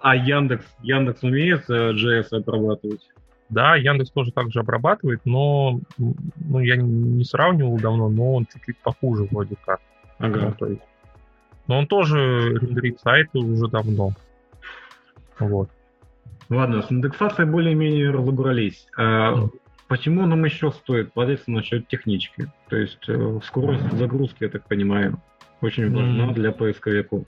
А 0.00 0.16
Яндекс, 0.16 0.66
Яндекс 0.82 1.22
умеет 1.22 1.68
JS 1.68 2.28
э, 2.32 2.36
обрабатывать? 2.36 3.06
Да, 3.48 3.76
Яндекс 3.76 4.10
тоже 4.10 4.32
так 4.32 4.50
же 4.50 4.60
обрабатывает, 4.60 5.20
но 5.24 5.80
ну, 5.98 6.60
я 6.60 6.76
не 6.76 7.24
сравнивал 7.24 7.78
давно, 7.78 8.08
но 8.08 8.34
он 8.34 8.46
чуть-чуть 8.46 8.78
похуже 8.78 9.28
вроде 9.30 9.56
как. 9.64 9.80
Ага. 10.18 10.40
Ну, 10.40 10.52
то 10.52 10.66
есть. 10.66 10.82
Но 11.68 11.78
он 11.78 11.86
тоже 11.86 12.58
рендерит 12.60 13.00
сайты 13.00 13.38
уже 13.38 13.68
давно. 13.68 14.12
Вот. 15.38 15.70
Ладно, 16.48 16.82
с 16.82 16.90
индексацией 16.90 17.48
более-менее 17.48 18.10
разобрались. 18.10 18.86
А 18.96 19.34
mm. 19.34 19.50
Почему 19.88 20.26
нам 20.26 20.44
еще 20.44 20.72
стоит 20.72 21.12
податься 21.12 21.50
насчет 21.50 21.86
технички? 21.86 22.50
То 22.68 22.76
есть 22.76 23.08
э, 23.08 23.38
скорость 23.44 23.92
загрузки, 23.92 24.42
я 24.42 24.48
так 24.48 24.66
понимаю, 24.66 25.20
очень 25.60 25.92
важна 25.94 26.30
mm. 26.30 26.34
для 26.34 26.50
поисковиков. 26.50 27.24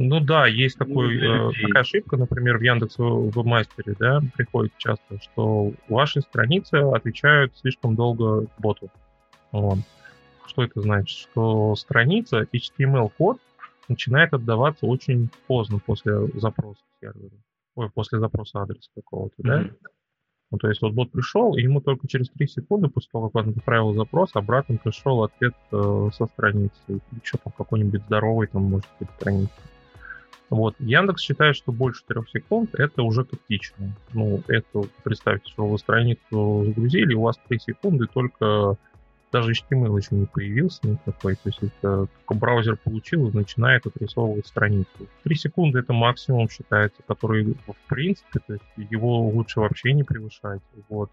Ну 0.00 0.20
да, 0.20 0.46
есть 0.46 0.78
такой, 0.78 1.16
э, 1.16 1.50
такая 1.60 1.82
ошибка, 1.82 2.16
например, 2.16 2.58
в 2.58 2.62
Яндекс 2.62 2.98
Вебмастере, 2.98 3.96
да, 3.98 4.20
приходит 4.36 4.72
часто, 4.78 5.20
что 5.20 5.72
ваши 5.88 6.20
страницы 6.20 6.76
отвечают 6.76 7.56
слишком 7.58 7.96
долго 7.96 8.46
боту. 8.58 8.90
Вот. 9.50 9.80
Что 10.46 10.62
это 10.62 10.82
значит? 10.82 11.18
Что 11.18 11.74
страница, 11.74 12.46
HTML-код 12.52 13.38
начинает 13.88 14.32
отдаваться 14.34 14.86
очень 14.86 15.30
поздно 15.48 15.80
после 15.84 16.28
запроса 16.34 16.80
сервера. 17.00 17.34
Ой, 17.74 17.90
после 17.90 18.20
запроса 18.20 18.62
адреса 18.62 18.90
какого-то, 18.94 19.34
mm-hmm. 19.42 19.64
да? 19.64 19.70
Ну, 20.52 20.58
то 20.58 20.68
есть 20.68 20.80
вот 20.80 20.92
бот 20.92 21.10
пришел, 21.10 21.56
и 21.56 21.62
ему 21.62 21.80
только 21.80 22.06
через 22.06 22.30
3 22.30 22.46
секунды, 22.46 22.88
после 22.88 23.10
того, 23.10 23.30
как 23.30 23.46
он 23.46 23.50
отправил 23.50 23.94
запрос, 23.94 24.30
обратно 24.34 24.76
пришел 24.76 25.24
ответ 25.24 25.54
э, 25.72 26.10
со 26.14 26.26
страницы. 26.26 27.00
Еще 27.20 27.36
там 27.42 27.52
какой-нибудь 27.58 28.02
здоровый, 28.04 28.46
там, 28.46 28.62
может 28.62 28.88
быть, 29.00 29.10
страница. 29.18 29.50
Вот. 30.50 30.74
Яндекс 30.78 31.22
считает, 31.22 31.56
что 31.56 31.72
больше 31.72 32.02
3 32.06 32.22
секунд 32.32 32.74
это 32.74 33.02
уже 33.02 33.24
критично. 33.24 33.94
Ну, 34.12 34.42
это 34.48 34.88
представьте, 35.02 35.50
что 35.50 35.66
вы 35.66 35.78
страницу 35.78 36.64
загрузили, 36.66 37.14
у 37.14 37.22
вас 37.22 37.38
3 37.48 37.58
секунды 37.58 38.06
только 38.06 38.76
даже 39.30 39.52
HTML 39.52 39.94
еще 39.98 40.14
не 40.14 40.26
появился 40.26 40.80
никакой. 40.88 41.34
То 41.34 41.42
есть 41.46 41.62
это 41.62 42.06
только 42.06 42.34
браузер 42.34 42.76
получил 42.76 43.28
и 43.28 43.36
начинает 43.36 43.86
отрисовывать 43.86 44.46
страницу. 44.46 45.06
3 45.24 45.34
секунды 45.34 45.80
это 45.80 45.92
максимум 45.92 46.48
считается, 46.48 47.02
который 47.06 47.54
в 47.66 47.88
принципе, 47.88 48.40
то 48.46 48.54
есть 48.54 48.90
его 48.90 49.28
лучше 49.28 49.60
вообще 49.60 49.92
не 49.92 50.02
превышать. 50.02 50.62
Вот. 50.88 51.10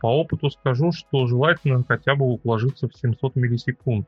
По 0.00 0.08
опыту 0.08 0.50
скажу, 0.50 0.92
что 0.92 1.26
желательно 1.26 1.82
хотя 1.88 2.14
бы 2.14 2.26
уложиться 2.26 2.88
в 2.88 2.94
700 2.94 3.36
миллисекунд. 3.36 4.06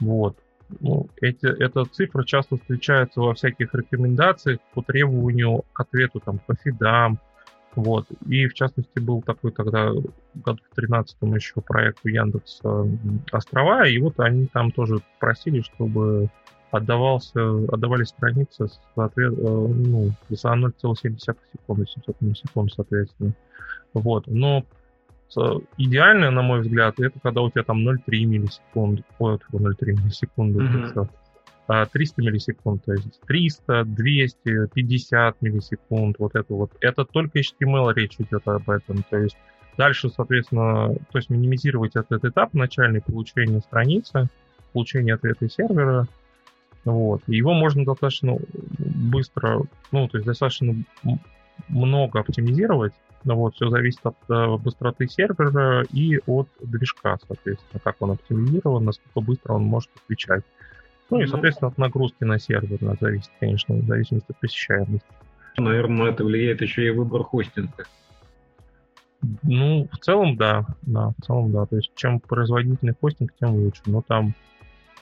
Вот. 0.00 0.38
Ну, 0.80 1.08
эти, 1.20 1.46
эта 1.46 1.84
цифра 1.84 2.24
часто 2.24 2.56
встречается 2.56 3.20
во 3.20 3.34
всяких 3.34 3.74
рекомендациях 3.74 4.60
по 4.74 4.82
требованию 4.82 5.64
к 5.72 5.80
ответу 5.80 6.20
там, 6.20 6.38
по 6.38 6.54
фидам. 6.54 7.18
Вот. 7.74 8.06
И 8.28 8.46
в 8.46 8.54
частности 8.54 8.98
был 8.98 9.22
такой 9.22 9.50
тогда 9.52 9.90
году 10.34 10.60
в 10.70 10.74
13 10.74 11.16
еще 11.22 11.60
проект 11.60 12.00
у 12.04 12.08
Яндекса 12.08 12.86
острова, 13.32 13.86
и 13.86 13.98
вот 13.98 14.20
они 14.20 14.46
там 14.46 14.70
тоже 14.70 15.00
просили, 15.18 15.62
чтобы 15.62 16.28
отдавался, 16.70 17.40
отдавали 17.68 18.04
страницы 18.04 18.68
соответ, 18.94 19.32
э, 19.32 19.42
ну, 19.42 20.10
за 20.30 20.48
0,7 20.48 21.18
секунды, 21.18 21.86
700 21.86 22.20
миллисекунд, 22.20 22.72
соответственно. 22.72 23.34
Вот. 23.92 24.26
Но 24.26 24.64
идеально, 25.76 26.30
на 26.30 26.42
мой 26.42 26.60
взгляд, 26.60 26.98
это 27.00 27.18
когда 27.20 27.42
у 27.42 27.50
тебя 27.50 27.62
там 27.62 27.86
0,3 27.86 28.24
миллисекунды, 28.24 29.04
ой, 29.18 29.38
0,3 29.52 29.74
миллисекунды, 29.86 30.60
mm-hmm. 30.60 31.08
300 31.92 32.22
миллисекунд, 32.22 32.84
то 32.84 32.92
есть 32.92 33.20
300, 33.26 33.84
200, 33.84 34.66
50 34.74 35.42
миллисекунд, 35.42 36.18
вот 36.18 36.34
это 36.34 36.52
вот. 36.52 36.72
Это 36.80 37.04
только 37.04 37.38
HTML 37.38 37.94
речь 37.94 38.16
идет 38.18 38.46
об 38.46 38.68
этом, 38.68 39.04
то 39.08 39.16
есть 39.16 39.36
дальше, 39.78 40.10
соответственно, 40.10 40.94
то 41.10 41.18
есть 41.18 41.30
минимизировать 41.30 41.96
этот 41.96 42.24
этап 42.24 42.52
начальный 42.52 43.00
получения 43.00 43.60
страницы, 43.60 44.28
получения 44.72 45.14
ответа 45.14 45.48
сервера, 45.48 46.06
вот. 46.84 47.22
Его 47.26 47.54
можно 47.54 47.84
достаточно 47.84 48.36
быстро, 48.78 49.62
ну, 49.92 50.08
то 50.08 50.18
есть 50.18 50.26
достаточно 50.26 50.74
много 51.68 52.20
оптимизировать, 52.20 52.92
вот, 53.24 53.54
все 53.54 53.68
зависит 53.70 54.00
от 54.04 54.16
э, 54.28 54.56
быстроты 54.56 55.08
сервера 55.08 55.84
и 55.90 56.18
от 56.26 56.48
движка, 56.60 57.18
соответственно, 57.26 57.80
как 57.82 57.96
он 58.00 58.12
оптимизирован, 58.12 58.84
насколько 58.84 59.20
быстро 59.20 59.54
он 59.54 59.64
может 59.64 59.90
отвечать. 60.04 60.42
Ну 61.10 61.18
и, 61.18 61.24
ну, 61.24 61.28
соответственно, 61.28 61.70
от 61.70 61.78
нагрузки 61.78 62.24
на 62.24 62.38
сервер 62.38 62.82
на 62.82 62.96
зависит, 63.00 63.30
конечно, 63.38 63.74
в 63.74 63.86
зависимости 63.86 64.30
от 64.30 64.40
посещаемости. 64.40 65.06
Наверное, 65.58 66.10
это 66.10 66.24
влияет 66.24 66.62
еще 66.62 66.86
и 66.86 66.90
выбор 66.90 67.22
хостинга. 67.22 67.84
Ну, 69.42 69.88
в 69.92 69.98
целом, 69.98 70.36
да, 70.36 70.66
да, 70.82 71.12
в 71.18 71.24
целом, 71.24 71.52
да. 71.52 71.66
То 71.66 71.76
есть, 71.76 71.92
чем 71.94 72.18
производительный 72.18 72.94
хостинг, 72.98 73.32
тем 73.38 73.54
лучше. 73.54 73.82
Но 73.86 74.02
там 74.02 74.34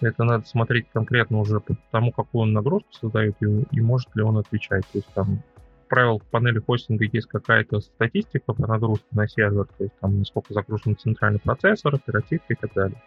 это 0.01 0.25
надо 0.25 0.47
смотреть 0.47 0.87
конкретно 0.93 1.39
уже 1.39 1.61
по 1.61 1.77
тому, 1.91 2.13
какую 2.13 2.43
он 2.43 2.53
нагрузку 2.53 2.93
создает 2.93 3.37
и, 3.41 3.65
и 3.71 3.81
может 3.81 4.15
ли 4.15 4.23
он 4.23 4.39
отвечать. 4.39 4.83
То 4.93 4.99
есть 4.99 5.09
там 5.15 5.43
правил, 5.91 6.21
в 6.21 6.25
панели 6.31 6.61
хостинга 6.61 7.05
есть 7.13 7.27
какая-то 7.27 7.81
статистика 7.81 8.55
по 8.55 8.67
нагрузке 8.67 9.07
на 9.11 9.29
сервер, 9.29 9.67
то 9.67 9.85
есть 9.85 9.95
там 10.01 10.21
насколько 10.21 10.55
загружен 10.55 10.97
центральный 10.97 11.41
процессор, 11.41 11.97
оперативка 11.97 12.55
и 12.55 12.57
так 12.57 12.73
далее. 12.73 13.03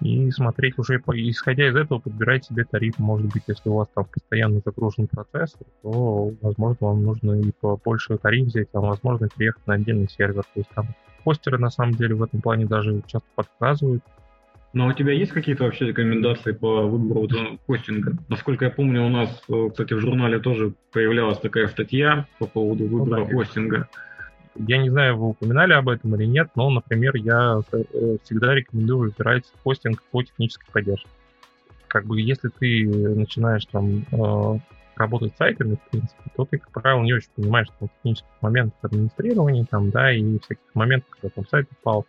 И 0.00 0.30
смотреть 0.30 0.78
уже, 0.78 0.96
исходя 0.96 1.68
из 1.68 1.74
этого, 1.74 1.98
подбирать 1.98 2.44
себе 2.44 2.64
тариф. 2.64 2.98
Может 2.98 3.32
быть, 3.32 3.42
если 3.48 3.68
у 3.68 3.74
вас 3.74 3.88
там 3.92 4.04
постоянно 4.04 4.60
загружен 4.64 5.08
процессор, 5.08 5.66
то, 5.82 6.32
возможно, 6.40 6.86
вам 6.86 7.02
нужно 7.02 7.32
и 7.32 7.50
побольше 7.60 8.16
тариф 8.16 8.46
взять, 8.46 8.68
а 8.72 8.80
возможно, 8.80 9.28
переехать 9.28 9.66
на 9.66 9.74
отдельный 9.74 10.08
сервер. 10.08 10.44
То 10.44 10.60
есть 10.60 10.70
там 10.70 10.86
хостеры, 11.24 11.58
на 11.58 11.70
самом 11.70 11.94
деле, 11.94 12.14
в 12.14 12.22
этом 12.22 12.40
плане 12.40 12.66
даже 12.66 13.02
часто 13.06 13.28
подсказывают, 13.34 14.04
но 14.74 14.86
у 14.86 14.92
тебя 14.92 15.12
есть 15.12 15.32
какие-то 15.32 15.64
вообще 15.64 15.86
рекомендации 15.86 16.52
по 16.52 16.82
выбору 16.82 17.58
хостинга? 17.66 18.16
Насколько 18.28 18.66
я 18.66 18.70
помню, 18.70 19.04
у 19.04 19.08
нас, 19.08 19.42
э, 19.48 19.68
кстати, 19.70 19.94
в 19.94 20.00
журнале 20.00 20.38
тоже 20.40 20.74
появлялась 20.92 21.38
такая 21.38 21.68
статья 21.68 22.26
по 22.38 22.46
поводу 22.46 22.84
ну 22.86 22.98
выбора 22.98 23.20
ну, 23.20 23.38
хостинга. 23.38 23.88
Я 24.56 24.78
не 24.78 24.90
знаю, 24.90 25.16
вы 25.16 25.28
упоминали 25.28 25.72
об 25.72 25.88
этом 25.88 26.14
или 26.16 26.26
нет, 26.26 26.50
но, 26.54 26.68
например, 26.68 27.16
я 27.16 27.60
э, 27.72 28.16
всегда 28.24 28.54
рекомендую 28.54 29.10
выбирать 29.10 29.44
хостинг 29.62 30.02
по 30.10 30.22
технической 30.22 30.68
поддержке. 30.70 31.08
Как 31.86 32.04
бы 32.04 32.20
если 32.20 32.48
ты 32.48 32.86
начинаешь 32.86 33.64
там 33.66 34.04
э, 34.12 34.58
работать 34.96 35.32
с 35.32 35.38
сайтами, 35.38 35.76
в 35.76 35.90
принципе, 35.90 36.30
то 36.36 36.44
ты, 36.44 36.58
как 36.58 36.70
правило, 36.72 37.02
не 37.02 37.14
очень 37.14 37.30
понимаешь 37.34 37.68
там, 37.78 37.88
технических 37.88 38.42
моментов 38.42 38.78
администрирования 38.82 39.64
там, 39.64 39.90
да, 39.90 40.12
и 40.12 40.38
всяких 40.40 40.74
моментов, 40.74 41.08
когда 41.08 41.30
там 41.30 41.46
сайт 41.46 41.66
упал 41.72 42.04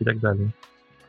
и 0.00 0.04
так 0.04 0.20
далее 0.20 0.52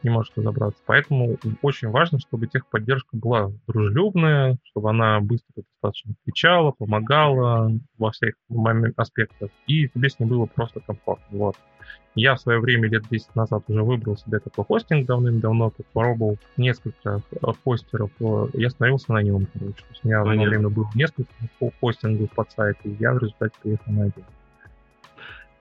не 0.03 0.10
может 0.10 0.38
разобраться. 0.38 0.82
Поэтому 0.86 1.38
очень 1.62 1.89
важно, 1.89 2.20
чтобы 2.20 2.48
техподдержка 2.48 3.18
была 3.18 3.51
дружелюбная, 3.68 4.58
чтобы 4.63 4.89
она 4.89 5.20
быстро 5.20 5.63
достаточно 5.74 6.13
отвечала, 6.22 6.72
помогала 6.72 7.72
во 7.98 8.12
всех 8.12 8.36
аспектах, 8.96 9.50
и 9.68 9.88
тебе 9.89 10.10
с 10.10 10.20
ней 10.20 10.25
было 10.25 10.46
просто 10.46 10.79
комфортно. 10.79 11.38
Вот. 11.38 11.56
Я 12.15 12.36
в 12.36 12.41
свое 12.41 12.60
время, 12.60 12.89
лет 12.89 13.03
10 13.10 13.36
назад, 13.36 13.63
уже 13.68 13.84
выбрал 13.84 14.18
себе 14.18 14.39
такой 14.39 14.65
хостинг 14.65 15.06
давным-давно, 15.06 15.70
попробовал 15.72 16.38
несколько 16.58 17.22
хостеров, 17.63 18.12
я 18.53 18.68
остановился 18.68 19.13
на 19.13 19.22
нем, 19.22 19.48
короче. 19.53 19.84
У 20.03 20.08
меня 20.08 20.24
в 20.24 20.29
одно 20.29 20.44
время 20.44 20.70
было 20.70 20.89
несколько 20.96 21.32
хостингов 21.79 22.32
под 22.32 22.51
сайт, 22.51 22.77
и 22.84 22.89
я 23.00 23.13
в 23.13 23.20
результате 23.20 23.53
приехал 23.62 23.91
на 23.91 24.03
один. 24.03 24.25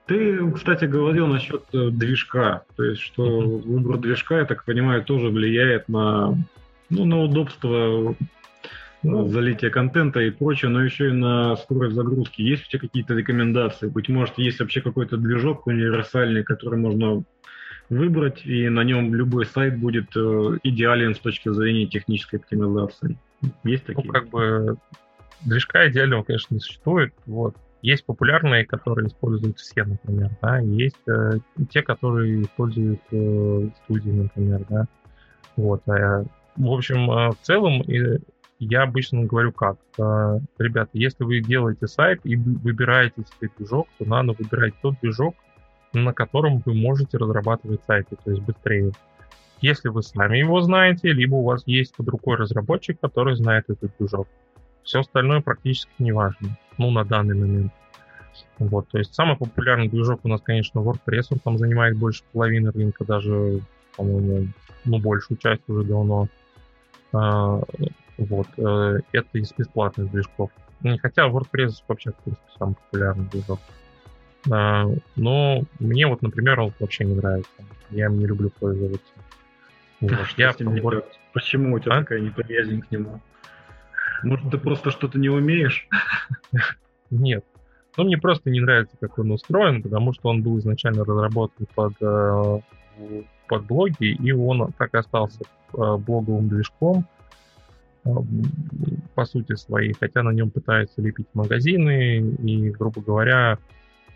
Ты, 0.09 0.51
кстати, 0.53 0.85
говорил 0.85 1.27
насчет 1.27 1.63
э, 1.71 1.91
движка, 1.91 2.63
то 2.75 2.83
есть 2.83 2.99
что 2.99 3.23
mm-hmm. 3.23 3.61
выбор 3.61 3.97
движка, 3.99 4.39
я 4.39 4.45
так 4.45 4.65
понимаю, 4.65 5.03
тоже 5.03 5.27
влияет 5.29 5.87
на, 5.87 6.35
ну, 6.89 7.05
на 7.05 7.21
удобство 7.21 8.15
ну, 9.03 9.27
залития 9.27 9.69
контента 9.69 10.19
и 10.19 10.31
прочее, 10.31 10.71
но 10.71 10.83
еще 10.83 11.09
и 11.09 11.13
на 11.13 11.55
скорость 11.57 11.93
загрузки. 11.93 12.41
Есть 12.41 12.65
у 12.65 12.69
тебя 12.71 12.79
какие-то 12.79 13.13
рекомендации? 13.13 13.87
Быть 13.87 14.09
может, 14.09 14.39
есть 14.39 14.59
вообще 14.59 14.81
какой-то 14.81 15.15
движок 15.17 15.67
универсальный, 15.67 16.43
который 16.43 16.79
можно 16.79 17.23
выбрать, 17.89 18.43
и 18.47 18.67
на 18.67 18.83
нем 18.83 19.13
любой 19.13 19.45
сайт 19.45 19.77
будет 19.77 20.07
э, 20.15 20.57
идеален 20.63 21.13
с 21.13 21.19
точки 21.19 21.53
зрения 21.53 21.85
технической 21.85 22.39
оптимизации. 22.39 23.15
Есть 23.63 23.83
ну, 23.87 23.93
такие? 23.93 24.07
Ну, 24.07 24.11
как 24.11 24.29
бы 24.29 24.77
движка 25.45 25.87
идеального, 25.87 26.23
конечно, 26.23 26.55
не 26.55 26.61
существует. 26.61 27.13
Вот. 27.27 27.55
Есть 27.81 28.05
популярные, 28.05 28.65
которые 28.65 29.07
используют 29.07 29.57
все, 29.57 29.85
например, 29.85 30.31
да, 30.41 30.59
есть 30.59 30.99
э, 31.07 31.39
те, 31.71 31.81
которые 31.81 32.41
используют 32.41 32.99
э, 33.11 33.69
студии, 33.83 34.09
например, 34.09 34.65
да. 34.69 34.87
Вот. 35.55 35.81
А, 35.87 36.25
в 36.57 36.71
общем, 36.71 37.09
э, 37.09 37.29
в 37.29 37.37
целом 37.41 37.81
э, 37.83 38.19
я 38.59 38.83
обычно 38.83 39.23
говорю 39.23 39.53
как. 39.53 39.77
Э, 39.97 40.39
ребята, 40.57 40.89
если 40.93 41.23
вы 41.23 41.39
делаете 41.39 41.87
сайт 41.87 42.19
и 42.25 42.35
выбираете 42.35 43.23
себе 43.23 43.49
движок, 43.57 43.87
то 43.97 44.05
надо 44.05 44.33
выбирать 44.37 44.73
тот 44.81 44.95
движок, 45.01 45.35
на 45.93 46.13
котором 46.13 46.61
вы 46.65 46.73
можете 46.73 47.17
разрабатывать 47.17 47.81
сайты, 47.87 48.17
то 48.23 48.31
есть 48.31 48.43
быстрее. 48.43 48.91
Если 49.61 49.89
вы 49.89 50.03
сами 50.03 50.37
его 50.37 50.61
знаете, 50.61 51.11
либо 51.11 51.35
у 51.35 51.43
вас 51.43 51.63
есть 51.65 51.95
под 51.95 52.09
рукой 52.09 52.37
разработчик, 52.37 52.99
который 52.99 53.35
знает 53.35 53.65
этот 53.69 53.91
движок. 53.97 54.27
Все 54.83 55.01
остальное 55.01 55.41
практически 55.41 55.91
не 55.99 56.11
важно, 56.11 56.57
ну, 56.77 56.91
на 56.91 57.03
данный 57.03 57.35
момент. 57.35 57.71
Вот, 58.57 58.87
то 58.89 58.97
есть 58.97 59.13
самый 59.13 59.37
популярный 59.37 59.87
движок 59.87 60.21
у 60.23 60.27
нас, 60.27 60.41
конечно, 60.41 60.79
WordPress, 60.79 61.27
он 61.31 61.39
там 61.39 61.57
занимает 61.57 61.97
больше 61.97 62.23
половины 62.31 62.71
рынка, 62.71 63.05
даже, 63.05 63.61
по-моему, 63.95 64.47
ну, 64.85 64.99
большую 64.99 65.37
часть 65.37 65.61
уже 65.67 65.83
давно. 65.83 66.27
А, 67.13 67.61
вот, 68.17 68.47
э, 68.57 68.99
это 69.11 69.37
из 69.37 69.53
бесплатных 69.53 70.11
движков. 70.11 70.51
Хотя 71.01 71.27
WordPress 71.27 71.83
вообще, 71.87 72.11
в 72.11 72.15
принципе, 72.15 72.47
самый 72.57 72.75
популярный 72.75 73.25
движок. 73.25 73.59
А, 74.51 74.85
но 75.15 75.63
мне 75.79 76.07
вот, 76.07 76.21
например, 76.21 76.59
он 76.59 76.73
вообще 76.79 77.05
не 77.05 77.15
нравится. 77.15 77.51
Я 77.89 78.05
им 78.05 78.19
не 78.19 78.25
люблю 78.25 78.49
пользоваться. 78.49 79.13
Вот. 80.01 80.11
Я, 80.37 80.53
Почему 81.33 81.75
у 81.75 81.79
тебя 81.79 81.97
а? 81.97 81.99
такая 81.99 82.21
неприязнь 82.21 82.81
к 82.81 82.91
нему? 82.91 83.21
Может, 84.23 84.49
ты 84.51 84.57
просто 84.57 84.91
что-то 84.91 85.19
не 85.19 85.29
умеешь? 85.29 85.87
Нет. 87.09 87.43
Ну, 87.97 88.05
мне 88.05 88.17
просто 88.17 88.49
не 88.49 88.61
нравится, 88.61 88.95
как 88.99 89.17
он 89.19 89.31
устроен, 89.31 89.81
потому 89.81 90.13
что 90.13 90.29
он 90.29 90.41
был 90.41 90.57
изначально 90.59 91.03
разработан 91.03 91.67
под, 91.75 91.93
э, 91.99 92.59
под 93.47 93.65
блоги, 93.65 94.13
и 94.13 94.31
он 94.31 94.71
так 94.77 94.93
и 94.93 94.97
остался 94.97 95.41
э, 95.73 95.97
блоговым 95.97 96.47
движком 96.47 97.05
э, 98.05 98.09
по 99.15 99.25
сути 99.25 99.55
своей, 99.55 99.93
хотя 99.99 100.23
на 100.23 100.29
нем 100.29 100.49
пытаются 100.49 101.01
лепить 101.01 101.27
магазины 101.33 102.19
и, 102.19 102.69
грубо 102.69 103.01
говоря, 103.01 103.57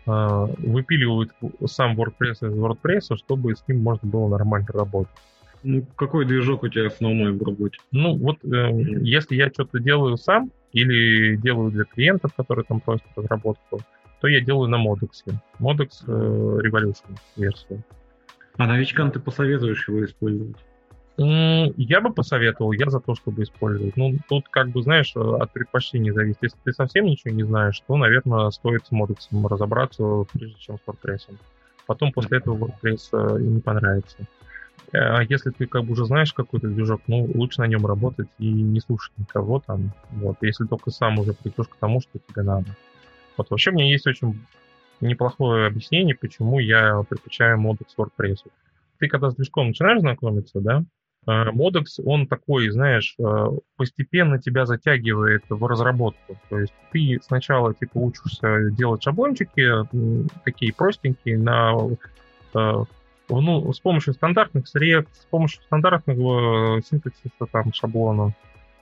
выпиливают 0.06 1.32
сам 1.64 1.98
WordPress 1.98 2.46
из 2.46 2.54
WordPress, 2.54 3.16
чтобы 3.16 3.56
с 3.56 3.66
ним 3.66 3.82
можно 3.82 4.06
было 4.06 4.28
нормально 4.28 4.68
работать. 4.72 5.14
Ну, 5.64 5.86
какой 5.96 6.26
движок 6.26 6.62
у 6.62 6.68
тебя 6.68 6.86
основной 6.86 7.32
в 7.32 7.42
работе? 7.42 7.78
Ну, 7.90 8.16
вот 8.16 8.36
э, 8.44 8.70
если 9.00 9.34
я 9.34 9.48
что-то 9.48 9.80
делаю 9.80 10.18
сам 10.18 10.52
или 10.72 11.36
делаю 11.36 11.70
для 11.70 11.84
клиентов, 11.84 12.34
которые 12.34 12.64
там 12.66 12.80
просят 12.80 13.06
разработку, 13.16 13.80
то 14.20 14.28
я 14.28 14.40
делаю 14.40 14.68
на 14.68 14.76
Modex. 14.76 15.24
Modex 15.58 16.04
э, 16.06 16.60
Revolution 16.60 17.18
версию. 17.36 17.82
А 18.58 18.66
новичкам 18.66 19.10
ты 19.10 19.20
посоветуешь 19.20 19.88
его 19.88 20.04
использовать? 20.04 20.56
Я 21.16 22.00
бы 22.00 22.12
посоветовал, 22.12 22.72
я 22.72 22.90
за 22.90 23.00
то, 23.00 23.14
чтобы 23.14 23.44
использовать. 23.44 23.96
Ну, 23.96 24.18
тут, 24.28 24.48
как 24.48 24.70
бы, 24.70 24.82
знаешь, 24.82 25.14
от 25.14 25.52
предпочтений 25.52 26.10
зависит. 26.10 26.38
Если 26.42 26.58
ты 26.64 26.72
совсем 26.72 27.06
ничего 27.06 27.32
не 27.32 27.44
знаешь, 27.44 27.80
то, 27.86 27.96
наверное, 27.96 28.50
стоит 28.50 28.84
с 28.84 28.92
Modex 28.92 29.48
разобраться, 29.48 30.24
прежде 30.32 30.58
чем 30.58 30.76
с 30.76 30.88
WordPress. 30.88 31.36
Потом 31.86 32.12
после 32.12 32.38
этого 32.38 32.56
WordPress 32.56 33.08
э, 33.12 33.40
не 33.40 33.60
понравится. 33.60 34.16
А 34.96 35.22
если 35.22 35.50
ты 35.50 35.66
как 35.66 35.84
бы 35.84 35.92
уже 35.92 36.04
знаешь 36.04 36.32
какой-то 36.32 36.68
движок, 36.68 37.02
ну, 37.08 37.28
лучше 37.34 37.60
на 37.60 37.66
нем 37.66 37.84
работать 37.84 38.28
и 38.38 38.50
не 38.50 38.80
слушать 38.80 39.12
никого 39.18 39.60
там. 39.60 39.92
Вот, 40.12 40.36
если 40.40 40.66
только 40.66 40.90
сам 40.90 41.18
уже 41.18 41.32
придешь 41.32 41.68
к 41.68 41.76
тому, 41.76 42.00
что 42.00 42.18
тебе 42.18 42.42
надо. 42.42 42.66
Вот 43.36 43.50
вообще 43.50 43.70
у 43.70 43.74
меня 43.74 43.86
есть 43.90 44.06
очень 44.06 44.38
неплохое 45.00 45.66
объяснение, 45.66 46.14
почему 46.14 46.60
я 46.60 47.02
предпочитаю 47.08 47.60
Modex 47.60 47.88
WordPress. 47.98 48.38
Ты 48.98 49.08
когда 49.08 49.30
с 49.30 49.34
движком 49.34 49.68
начинаешь 49.68 50.00
знакомиться, 50.00 50.60
да, 50.60 50.84
Modex, 51.26 51.84
а, 51.98 52.02
он 52.04 52.26
такой, 52.26 52.70
знаешь, 52.70 53.16
а, 53.22 53.48
постепенно 53.76 54.38
тебя 54.38 54.66
затягивает 54.66 55.42
в 55.48 55.66
разработку. 55.66 56.38
То 56.48 56.60
есть 56.60 56.74
ты 56.92 57.18
сначала 57.22 57.74
типа 57.74 57.98
учишься 57.98 58.70
делать 58.70 59.02
шаблончики, 59.02 59.70
такие 60.44 60.72
простенькие, 60.72 61.38
на 61.38 61.74
а, 62.54 62.84
ну, 63.28 63.72
с 63.72 63.80
помощью 63.80 64.14
стандартных 64.14 64.68
средств, 64.68 65.22
с 65.22 65.24
помощью 65.26 65.62
стандартного 65.62 66.80
синтаксиса 66.82 67.46
там 67.50 67.72
шаблона. 67.72 68.34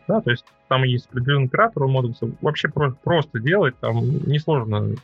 Да, 0.09 0.21
то 0.21 0.31
есть 0.31 0.45
там 0.69 0.83
есть 0.83 1.07
определенный 1.11 1.47
оператор 1.47 1.85
у 1.85 1.89
модуса, 1.89 2.31
вообще 2.41 2.69
про- 2.69 2.91
просто 2.91 3.39
делать, 3.39 3.79
там 3.79 4.01
несложно. 4.27 4.97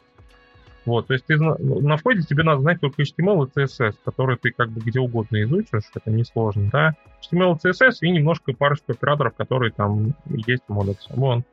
Вот, 0.84 1.06
то 1.06 1.12
есть 1.12 1.26
ты 1.26 1.36
на 1.36 1.96
входе 1.98 2.22
тебе 2.22 2.42
надо 2.42 2.62
знать 2.62 2.80
только 2.80 3.02
HTML 3.02 3.46
и 3.46 3.60
CSS, 3.60 3.94
которые 4.04 4.38
ты 4.38 4.50
как 4.50 4.70
бы 4.70 4.80
где 4.80 4.98
угодно 5.00 5.42
изучишь, 5.42 5.90
это 5.94 6.10
несложно, 6.10 6.70
да. 6.72 6.94
HTML 7.22 7.58
и 7.62 7.68
CSS 7.68 7.98
и 8.00 8.10
немножко 8.10 8.54
парочку 8.54 8.92
операторов, 8.92 9.34
которые 9.34 9.70
там 9.70 10.14
есть 10.26 10.62
в 10.66 10.72
модексе. 10.72 11.10
Вон. 11.10 11.44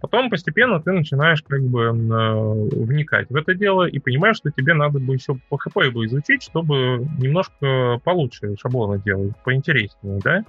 Потом 0.00 0.28
постепенно 0.28 0.80
ты 0.80 0.92
начинаешь 0.92 1.42
как 1.42 1.62
бы 1.62 1.84
э, 1.84 1.90
вникать 1.90 3.30
в 3.30 3.36
это 3.36 3.54
дело 3.54 3.84
и 3.84 3.98
понимаешь, 3.98 4.36
что 4.36 4.50
тебе 4.50 4.74
надо 4.74 4.98
бы 4.98 5.14
еще 5.14 5.38
PHP 5.50 5.86
его 5.86 6.04
изучить, 6.06 6.42
чтобы 6.42 7.06
немножко 7.18 7.98
получше 8.04 8.56
шаблоны 8.60 9.00
делать, 9.02 9.32
поинтереснее, 9.44 10.20
да? 10.22 10.44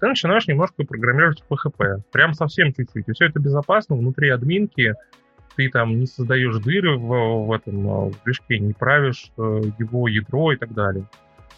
Ты 0.00 0.06
начинаешь 0.06 0.46
немножко 0.46 0.84
программировать 0.84 1.44
PHP, 1.50 2.02
прям 2.12 2.32
совсем 2.32 2.72
чуть-чуть. 2.72 3.08
И 3.08 3.12
все 3.12 3.26
это 3.26 3.40
безопасно, 3.40 3.96
внутри 3.96 4.30
админки 4.30 4.94
ты 5.56 5.68
там 5.68 5.98
не 5.98 6.06
создаешь 6.06 6.56
дыры 6.58 6.96
в, 6.96 7.46
в 7.46 7.52
этом 7.52 7.86
э, 7.86 8.10
в 8.10 8.24
движке, 8.24 8.58
не 8.58 8.72
правишь 8.72 9.30
э, 9.36 9.60
его 9.78 10.08
ядро 10.08 10.52
и 10.52 10.56
так 10.56 10.72
далее. 10.72 11.04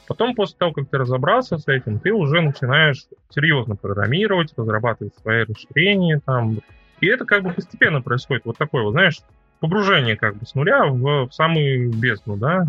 Потом, 0.09 0.35
после 0.35 0.57
того, 0.59 0.73
как 0.73 0.88
ты 0.88 0.99
разобрался 0.99 1.59
с 1.59 1.69
этим, 1.69 2.01
ты 2.01 2.12
уже 2.12 2.40
начинаешь 2.40 3.07
серьезно 3.29 3.77
программировать, 3.77 4.53
разрабатывать 4.57 5.14
свои 5.14 5.45
расширения, 5.45 6.21
там, 6.25 6.59
и 7.01 7.07
это 7.07 7.25
как 7.25 7.43
бы 7.43 7.53
постепенно 7.53 8.03
происходит. 8.03 8.45
Вот 8.45 8.59
такое 8.59 8.83
вот, 8.83 8.93
знаешь, 8.93 9.19
погружение 9.61 10.17
как 10.17 10.37
бы 10.37 10.47
с 10.47 10.55
нуля 10.55 10.87
в, 10.87 11.29
в 11.29 11.33
самую 11.33 11.91
бездну, 11.91 12.37
да. 12.37 12.67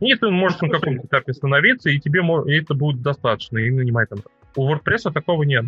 И 0.00 0.14
ты 0.14 0.30
можешь 0.30 0.60
на 0.60 0.68
каком-то 0.68 1.06
этапе 1.06 1.30
остановиться, 1.30 1.90
и 1.90 2.00
тебе 2.00 2.20
и 2.20 2.60
это 2.60 2.74
будет 2.74 3.02
достаточно, 3.02 3.58
и 3.58 3.70
нанимать 3.70 4.08
там. 4.08 4.18
У 4.56 4.68
WordPress 4.68 5.12
такого 5.12 5.44
нет. 5.44 5.66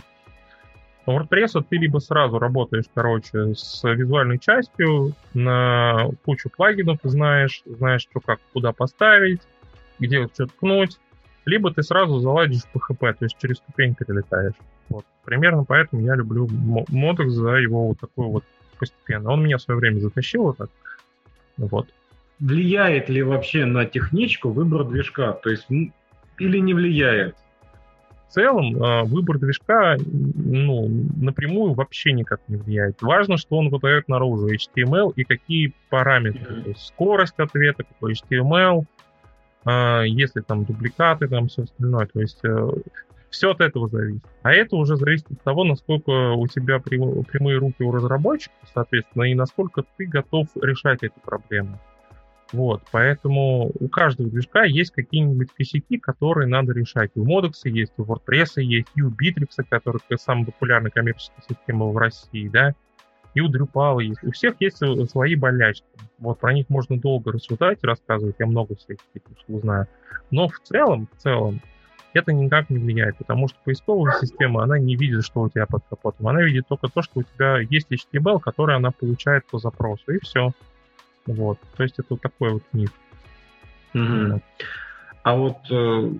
У 1.06 1.12
WordPress 1.12 1.64
ты 1.68 1.76
либо 1.76 1.98
сразу 1.98 2.38
работаешь, 2.38 2.86
короче, 2.94 3.54
с 3.54 3.82
визуальной 3.84 4.38
частью, 4.38 5.14
на 5.34 6.08
кучу 6.24 6.50
плагинов 6.50 6.98
знаешь, 7.04 7.62
знаешь, 7.64 8.02
что 8.02 8.20
как, 8.20 8.40
куда 8.52 8.72
поставить, 8.72 9.42
где 9.98 10.26
что 10.32 10.46
ткнуть, 10.46 10.98
либо 11.44 11.72
ты 11.72 11.82
сразу 11.82 12.18
заладишь 12.18 12.62
PHP, 12.74 13.14
то 13.14 13.24
есть 13.24 13.36
через 13.38 13.58
ступень 13.58 13.94
перелетаешь. 13.94 14.54
Вот. 14.88 15.04
Примерно 15.24 15.64
поэтому 15.64 16.02
я 16.02 16.14
люблю 16.14 16.46
Modex 16.46 17.28
за 17.28 17.56
его 17.56 17.88
вот 17.88 18.00
такой 18.00 18.26
вот 18.26 18.44
постепенно. 18.78 19.32
Он 19.32 19.42
меня 19.42 19.58
в 19.58 19.62
свое 19.62 19.78
время 19.78 20.00
затащил 20.00 20.44
вот 20.44 20.58
так. 20.58 20.70
Вот. 21.56 21.88
Влияет 22.40 23.08
ли 23.08 23.22
вообще 23.22 23.64
на 23.64 23.86
техничку 23.86 24.50
выбор 24.50 24.84
движка? 24.84 25.32
То 25.32 25.50
есть 25.50 25.66
или 26.38 26.58
не 26.58 26.74
влияет? 26.74 27.36
В 28.28 28.32
целом 28.34 28.82
а, 28.82 29.04
выбор 29.04 29.38
движка 29.38 29.96
ну, 30.04 30.88
напрямую 31.16 31.74
вообще 31.74 32.12
никак 32.12 32.40
не 32.48 32.56
влияет. 32.56 33.00
Важно, 33.00 33.36
что 33.36 33.56
он 33.56 33.68
выдает 33.68 34.08
наружу 34.08 34.48
HTML 34.52 35.12
и 35.14 35.22
какие 35.22 35.72
параметры. 35.88 36.56
Mm-hmm. 36.56 36.62
То 36.62 36.68
есть 36.70 36.86
скорость 36.86 37.38
ответа, 37.38 37.84
какой 37.84 38.14
HTML, 38.14 38.84
а, 39.64 40.02
если 40.02 40.40
там 40.40 40.64
дубликаты, 40.64 41.28
там 41.28 41.46
все 41.46 41.62
остальное. 41.62 42.06
То 42.06 42.20
есть 42.20 42.40
э, 42.42 42.70
все 43.34 43.50
от 43.50 43.60
этого 43.60 43.88
зависит. 43.88 44.22
А 44.42 44.52
это 44.52 44.76
уже 44.76 44.96
зависит 44.96 45.30
от 45.30 45.42
того, 45.42 45.64
насколько 45.64 46.32
у 46.32 46.46
тебя 46.46 46.78
прямые 46.78 47.58
руки 47.58 47.82
у 47.82 47.90
разработчика, 47.90 48.54
соответственно, 48.72 49.24
и 49.24 49.34
насколько 49.34 49.84
ты 49.96 50.06
готов 50.06 50.46
решать 50.62 51.02
эти 51.02 51.18
проблемы. 51.24 51.78
Вот, 52.52 52.82
поэтому 52.92 53.72
у 53.80 53.88
каждого 53.88 54.30
движка 54.30 54.62
есть 54.62 54.92
какие-нибудь 54.92 55.48
косяки, 55.52 55.98
которые 55.98 56.46
надо 56.46 56.72
решать. 56.72 57.10
У 57.16 57.26
Modex 57.26 57.52
есть, 57.64 57.92
у 57.96 58.04
WordPress 58.04 58.62
есть, 58.62 58.88
и 58.94 59.02
у 59.02 59.10
Bittrex, 59.10 59.64
который 59.68 60.00
самая 60.16 60.44
популярная 60.44 60.92
коммерческая 60.92 61.42
система 61.48 61.86
в 61.86 61.96
России, 61.96 62.46
да. 62.48 62.74
и 63.34 63.40
у 63.40 63.50
Drupal 63.50 64.00
есть. 64.04 64.22
У 64.22 64.30
всех 64.30 64.54
есть 64.60 64.80
свои 65.10 65.34
болячки. 65.34 65.86
Вот 66.18 66.38
про 66.38 66.52
них 66.52 66.68
можно 66.68 66.96
долго 66.96 67.32
рассуждать 67.32 67.82
рассказывать. 67.82 68.36
Я 68.38 68.46
много 68.46 68.76
всяких 68.76 69.00
услуг 69.36 69.62
знаю. 69.62 69.88
Но 70.30 70.46
в 70.46 70.60
целом, 70.60 71.08
в 71.12 71.20
целом, 71.20 71.60
это 72.14 72.32
никак 72.32 72.70
не 72.70 72.78
влияет, 72.78 73.16
потому 73.18 73.48
что 73.48 73.58
поисковая 73.64 74.18
система, 74.20 74.62
она 74.62 74.78
не 74.78 74.96
видит, 74.96 75.24
что 75.24 75.42
у 75.42 75.48
тебя 75.48 75.66
под 75.66 75.84
капотом. 75.88 76.28
Она 76.28 76.42
видит 76.42 76.66
только 76.68 76.88
то, 76.88 77.02
что 77.02 77.20
у 77.20 77.22
тебя 77.22 77.58
есть 77.58 77.90
HTML, 77.90 78.40
который 78.40 78.76
она 78.76 78.90
получает 78.90 79.44
по 79.46 79.58
запросу, 79.58 80.12
и 80.12 80.18
все. 80.20 80.52
Вот. 81.26 81.58
То 81.76 81.82
есть 81.82 81.98
это 81.98 82.08
вот 82.10 82.20
такой 82.20 82.52
вот 82.52 82.62
миф. 82.72 82.92
Вот. 83.94 84.42
А 85.22 85.36
вот 85.36 85.56
э, 85.70 86.10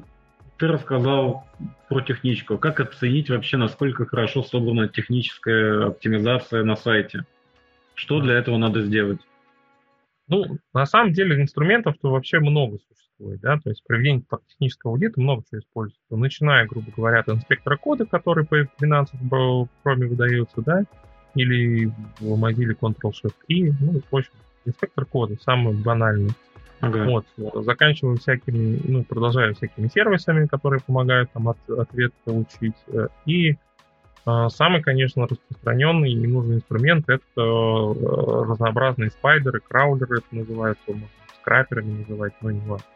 ты 0.57 0.67
рассказал 0.67 1.47
про 1.89 2.01
техничку. 2.01 2.59
Как 2.59 2.81
оценить 2.81 3.29
вообще, 3.31 3.57
насколько 3.57 4.07
хорошо 4.07 4.43
собрана 4.43 4.89
техническая 4.89 5.89
оптимизация 5.89 6.65
на 6.65 6.77
сайте? 6.77 7.25
Что 7.95 8.21
для 8.21 8.35
этого 8.35 8.57
надо 8.57 8.83
сделать? 8.83 9.21
Ну, 10.27 10.59
на 10.73 10.87
самом 10.87 11.13
деле 11.13 11.41
инструментов-то 11.41 12.11
вообще 12.11 12.41
много 12.41 12.79
существует, 12.79 13.04
да, 13.41 13.59
то 13.59 13.71
есть 13.71 13.85
проведение 13.85 14.25
технического 14.49 14.93
аудита 14.93 15.21
много 15.21 15.43
чего 15.51 15.61
используется, 15.61 16.17
начиная, 16.17 16.67
грубо 16.67 16.91
говоря, 16.95 17.21
от 17.21 17.29
инспектора 17.29 17.77
кода, 17.77 18.07
который 18.07 18.45
по 18.45 18.57
12 18.79 19.15
в 19.21 19.69
Chrome 19.85 20.07
выдается, 20.07 20.63
да, 20.63 20.85
или 21.35 21.87
в 22.21 22.23
Mozilla 22.23 22.77
Ctrl-Shift-I, 22.79 23.73
ну, 23.81 24.01
в 24.11 24.17
общем, 24.17 24.31
инспектор 24.65 25.05
кода, 25.05 25.37
самый 25.41 25.75
банальный. 25.75 26.33
Ага. 26.81 27.23
Вот, 27.37 27.65
заканчиваем 27.65 28.19
всякими, 28.19 28.81
ну, 28.85 29.05
продолжаем 29.05 29.55
всякими 29.55 29.89
сервисами, 29.89 30.47
которые 30.47 30.81
помогают 30.81 31.31
там 31.33 31.49
от, 31.49 31.57
ответ 31.71 32.13
получить. 32.25 32.75
Э, 32.89 33.09
и 33.25 33.53
э, 34.27 34.49
самый, 34.51 34.83
конечно, 34.83 35.27
распространенный 35.27 36.11
и 36.11 36.15
ненужный 36.15 36.57
инструмент 36.57 37.09
это 37.09 37.23
э, 37.37 37.41
разнообразные 37.41 39.11
спайдеры, 39.11 39.61
краулеры 39.61 40.19
это 40.19 40.27
называется, 40.37 40.83
можно 40.89 41.09
скраперами 41.41 41.99
называть, 42.01 42.35
но 42.43 42.51
не 42.51 42.61
важно. 42.61 42.87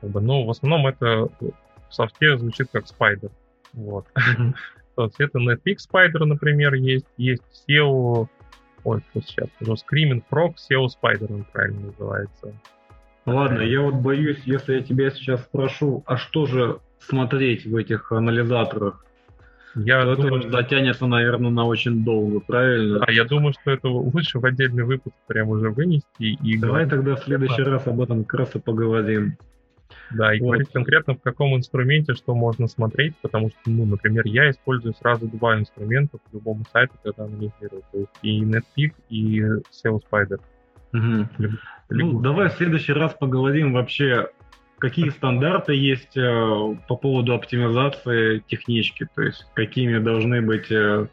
Как 0.00 0.10
бы, 0.10 0.20
но 0.20 0.44
в 0.44 0.50
основном 0.50 0.86
это 0.86 1.28
в 1.88 1.94
софте 1.94 2.38
звучит 2.38 2.68
как 2.72 2.86
спайдер. 2.86 3.30
Вот. 3.72 4.06
Это 4.96 5.38
Netpeak 5.38 5.76
Spider, 5.78 6.24
например, 6.24 6.74
есть, 6.74 7.06
есть 7.16 7.42
SEO, 7.68 8.28
ой, 8.84 9.00
сейчас 9.14 9.48
уже 9.60 9.72
Screaming 9.72 10.22
Frog, 10.30 10.54
SEO 10.56 10.88
Spider 10.88 11.32
он 11.32 11.46
правильно 11.50 11.86
называется. 11.86 12.52
Ладно, 13.24 13.62
я 13.62 13.80
вот 13.80 13.94
боюсь, 13.94 14.40
если 14.44 14.74
я 14.74 14.82
тебя 14.82 15.10
сейчас 15.10 15.42
спрошу, 15.42 16.02
а 16.06 16.16
что 16.16 16.46
же 16.46 16.80
смотреть 16.98 17.66
в 17.66 17.76
этих 17.76 18.12
анализаторах? 18.12 19.04
Я 19.76 20.02
то 20.02 20.16
думаю, 20.16 20.40
это 20.40 20.50
затянется, 20.50 21.06
наверное, 21.06 21.50
на 21.50 21.64
очень 21.64 22.04
долго, 22.04 22.40
правильно? 22.40 23.04
А 23.06 23.12
я 23.12 23.24
думаю, 23.24 23.52
что 23.52 23.70
это 23.70 23.88
лучше 23.88 24.40
в 24.40 24.44
отдельный 24.44 24.82
выпуск 24.82 25.14
прям 25.28 25.48
уже 25.48 25.70
вынести 25.70 26.06
и 26.18 26.58
Давай 26.58 26.86
говорить. 26.86 26.90
тогда 26.90 27.14
в 27.14 27.20
следующий 27.20 27.62
раз 27.62 27.86
об 27.86 28.00
этом 28.00 28.24
как 28.24 28.40
раз 28.40 28.56
и 28.56 28.58
поговорим. 28.58 29.36
Да, 30.10 30.34
и 30.34 30.40
вот. 30.40 30.46
говорить 30.46 30.70
конкретно, 30.72 31.14
в 31.14 31.20
каком 31.20 31.56
инструменте 31.56 32.14
что 32.14 32.34
можно 32.34 32.66
смотреть, 32.66 33.16
потому 33.22 33.50
что, 33.50 33.58
ну, 33.66 33.86
например, 33.86 34.26
я 34.26 34.50
использую 34.50 34.94
сразу 34.94 35.28
два 35.28 35.58
инструмента 35.58 36.18
по 36.18 36.34
любому 36.34 36.64
сайту, 36.72 36.94
когда 37.02 37.24
анализирую. 37.24 37.82
То 37.92 37.98
есть 37.98 38.10
и 38.22 38.42
NetPeak, 38.42 38.92
и 39.08 39.40
SEO 39.40 40.00
Spider. 40.10 40.40
Угу. 40.92 41.48
Ну, 41.90 42.20
давай 42.20 42.48
в 42.48 42.52
следующий 42.54 42.92
раз 42.92 43.14
поговорим 43.14 43.72
вообще, 43.72 44.30
какие 44.78 45.10
стандарты 45.10 45.74
есть 45.74 46.16
э, 46.16 46.76
по 46.88 46.96
поводу 46.96 47.34
оптимизации 47.34 48.42
технички, 48.48 49.06
то 49.14 49.22
есть 49.22 49.46
какими 49.54 49.98
должны 49.98 50.40
быть, 50.40 50.70
э, 50.70 51.06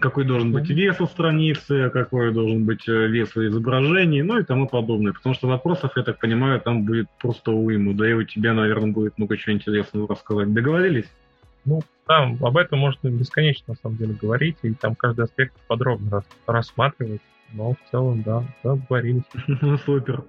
какой 0.00 0.24
должен 0.24 0.52
быть 0.52 0.68
вес 0.68 1.00
у 1.00 1.06
страницы, 1.06 1.90
какой 1.90 2.32
должен 2.32 2.64
быть 2.64 2.88
э, 2.88 3.06
вес 3.06 3.36
у 3.36 3.46
изображений, 3.46 4.22
ну 4.22 4.38
и 4.38 4.44
тому 4.44 4.68
подобное. 4.68 5.12
Потому 5.12 5.34
что 5.34 5.48
вопросов, 5.48 5.92
я 5.96 6.02
так 6.02 6.18
понимаю, 6.18 6.60
там 6.60 6.84
будет 6.84 7.08
просто 7.20 7.52
уйму, 7.52 7.94
да 7.94 8.10
и 8.10 8.12
у 8.14 8.22
тебя, 8.24 8.52
наверное, 8.52 8.92
будет 8.92 9.18
много 9.18 9.36
чего 9.36 9.54
интересного 9.54 10.08
рассказать. 10.08 10.52
Договорились? 10.52 11.10
Ну, 11.64 11.82
там 12.06 12.38
об 12.44 12.56
этом 12.56 12.78
можно 12.78 13.08
бесконечно, 13.08 13.64
на 13.68 13.74
самом 13.74 13.96
деле, 13.96 14.14
говорить, 14.20 14.56
и 14.62 14.72
там 14.72 14.94
каждый 14.94 15.24
аспект 15.24 15.54
подробно 15.66 16.24
рассматривать. 16.46 17.22
Но 17.52 17.72
в 17.72 17.90
целом, 17.90 18.22
да, 18.22 18.44
договорились. 18.62 19.22
Ну, 19.60 19.78
супер. 19.78 20.24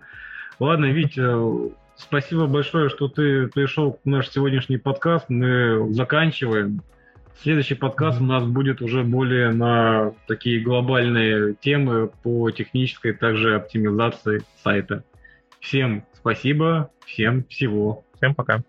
Ладно, 0.59 0.85
Витя, 0.85 1.71
спасибо 1.95 2.47
большое, 2.47 2.89
что 2.89 3.07
ты 3.07 3.47
пришел 3.47 3.99
в 4.03 4.07
наш 4.09 4.29
сегодняшний 4.29 4.77
подкаст. 4.77 5.29
Мы 5.29 5.93
заканчиваем. 5.93 6.81
Следующий 7.41 7.75
подкаст 7.75 8.19
у 8.19 8.23
нас 8.23 8.43
будет 8.45 8.81
уже 8.81 9.03
более 9.03 9.51
на 9.51 10.13
такие 10.27 10.59
глобальные 10.59 11.53
темы 11.53 12.09
по 12.23 12.49
технической 12.49 13.13
также 13.13 13.55
оптимизации 13.55 14.41
сайта. 14.63 15.03
Всем 15.59 16.03
спасибо, 16.13 16.91
всем 17.05 17.43
всего. 17.45 18.03
Всем 18.15 18.33
пока. 18.33 18.63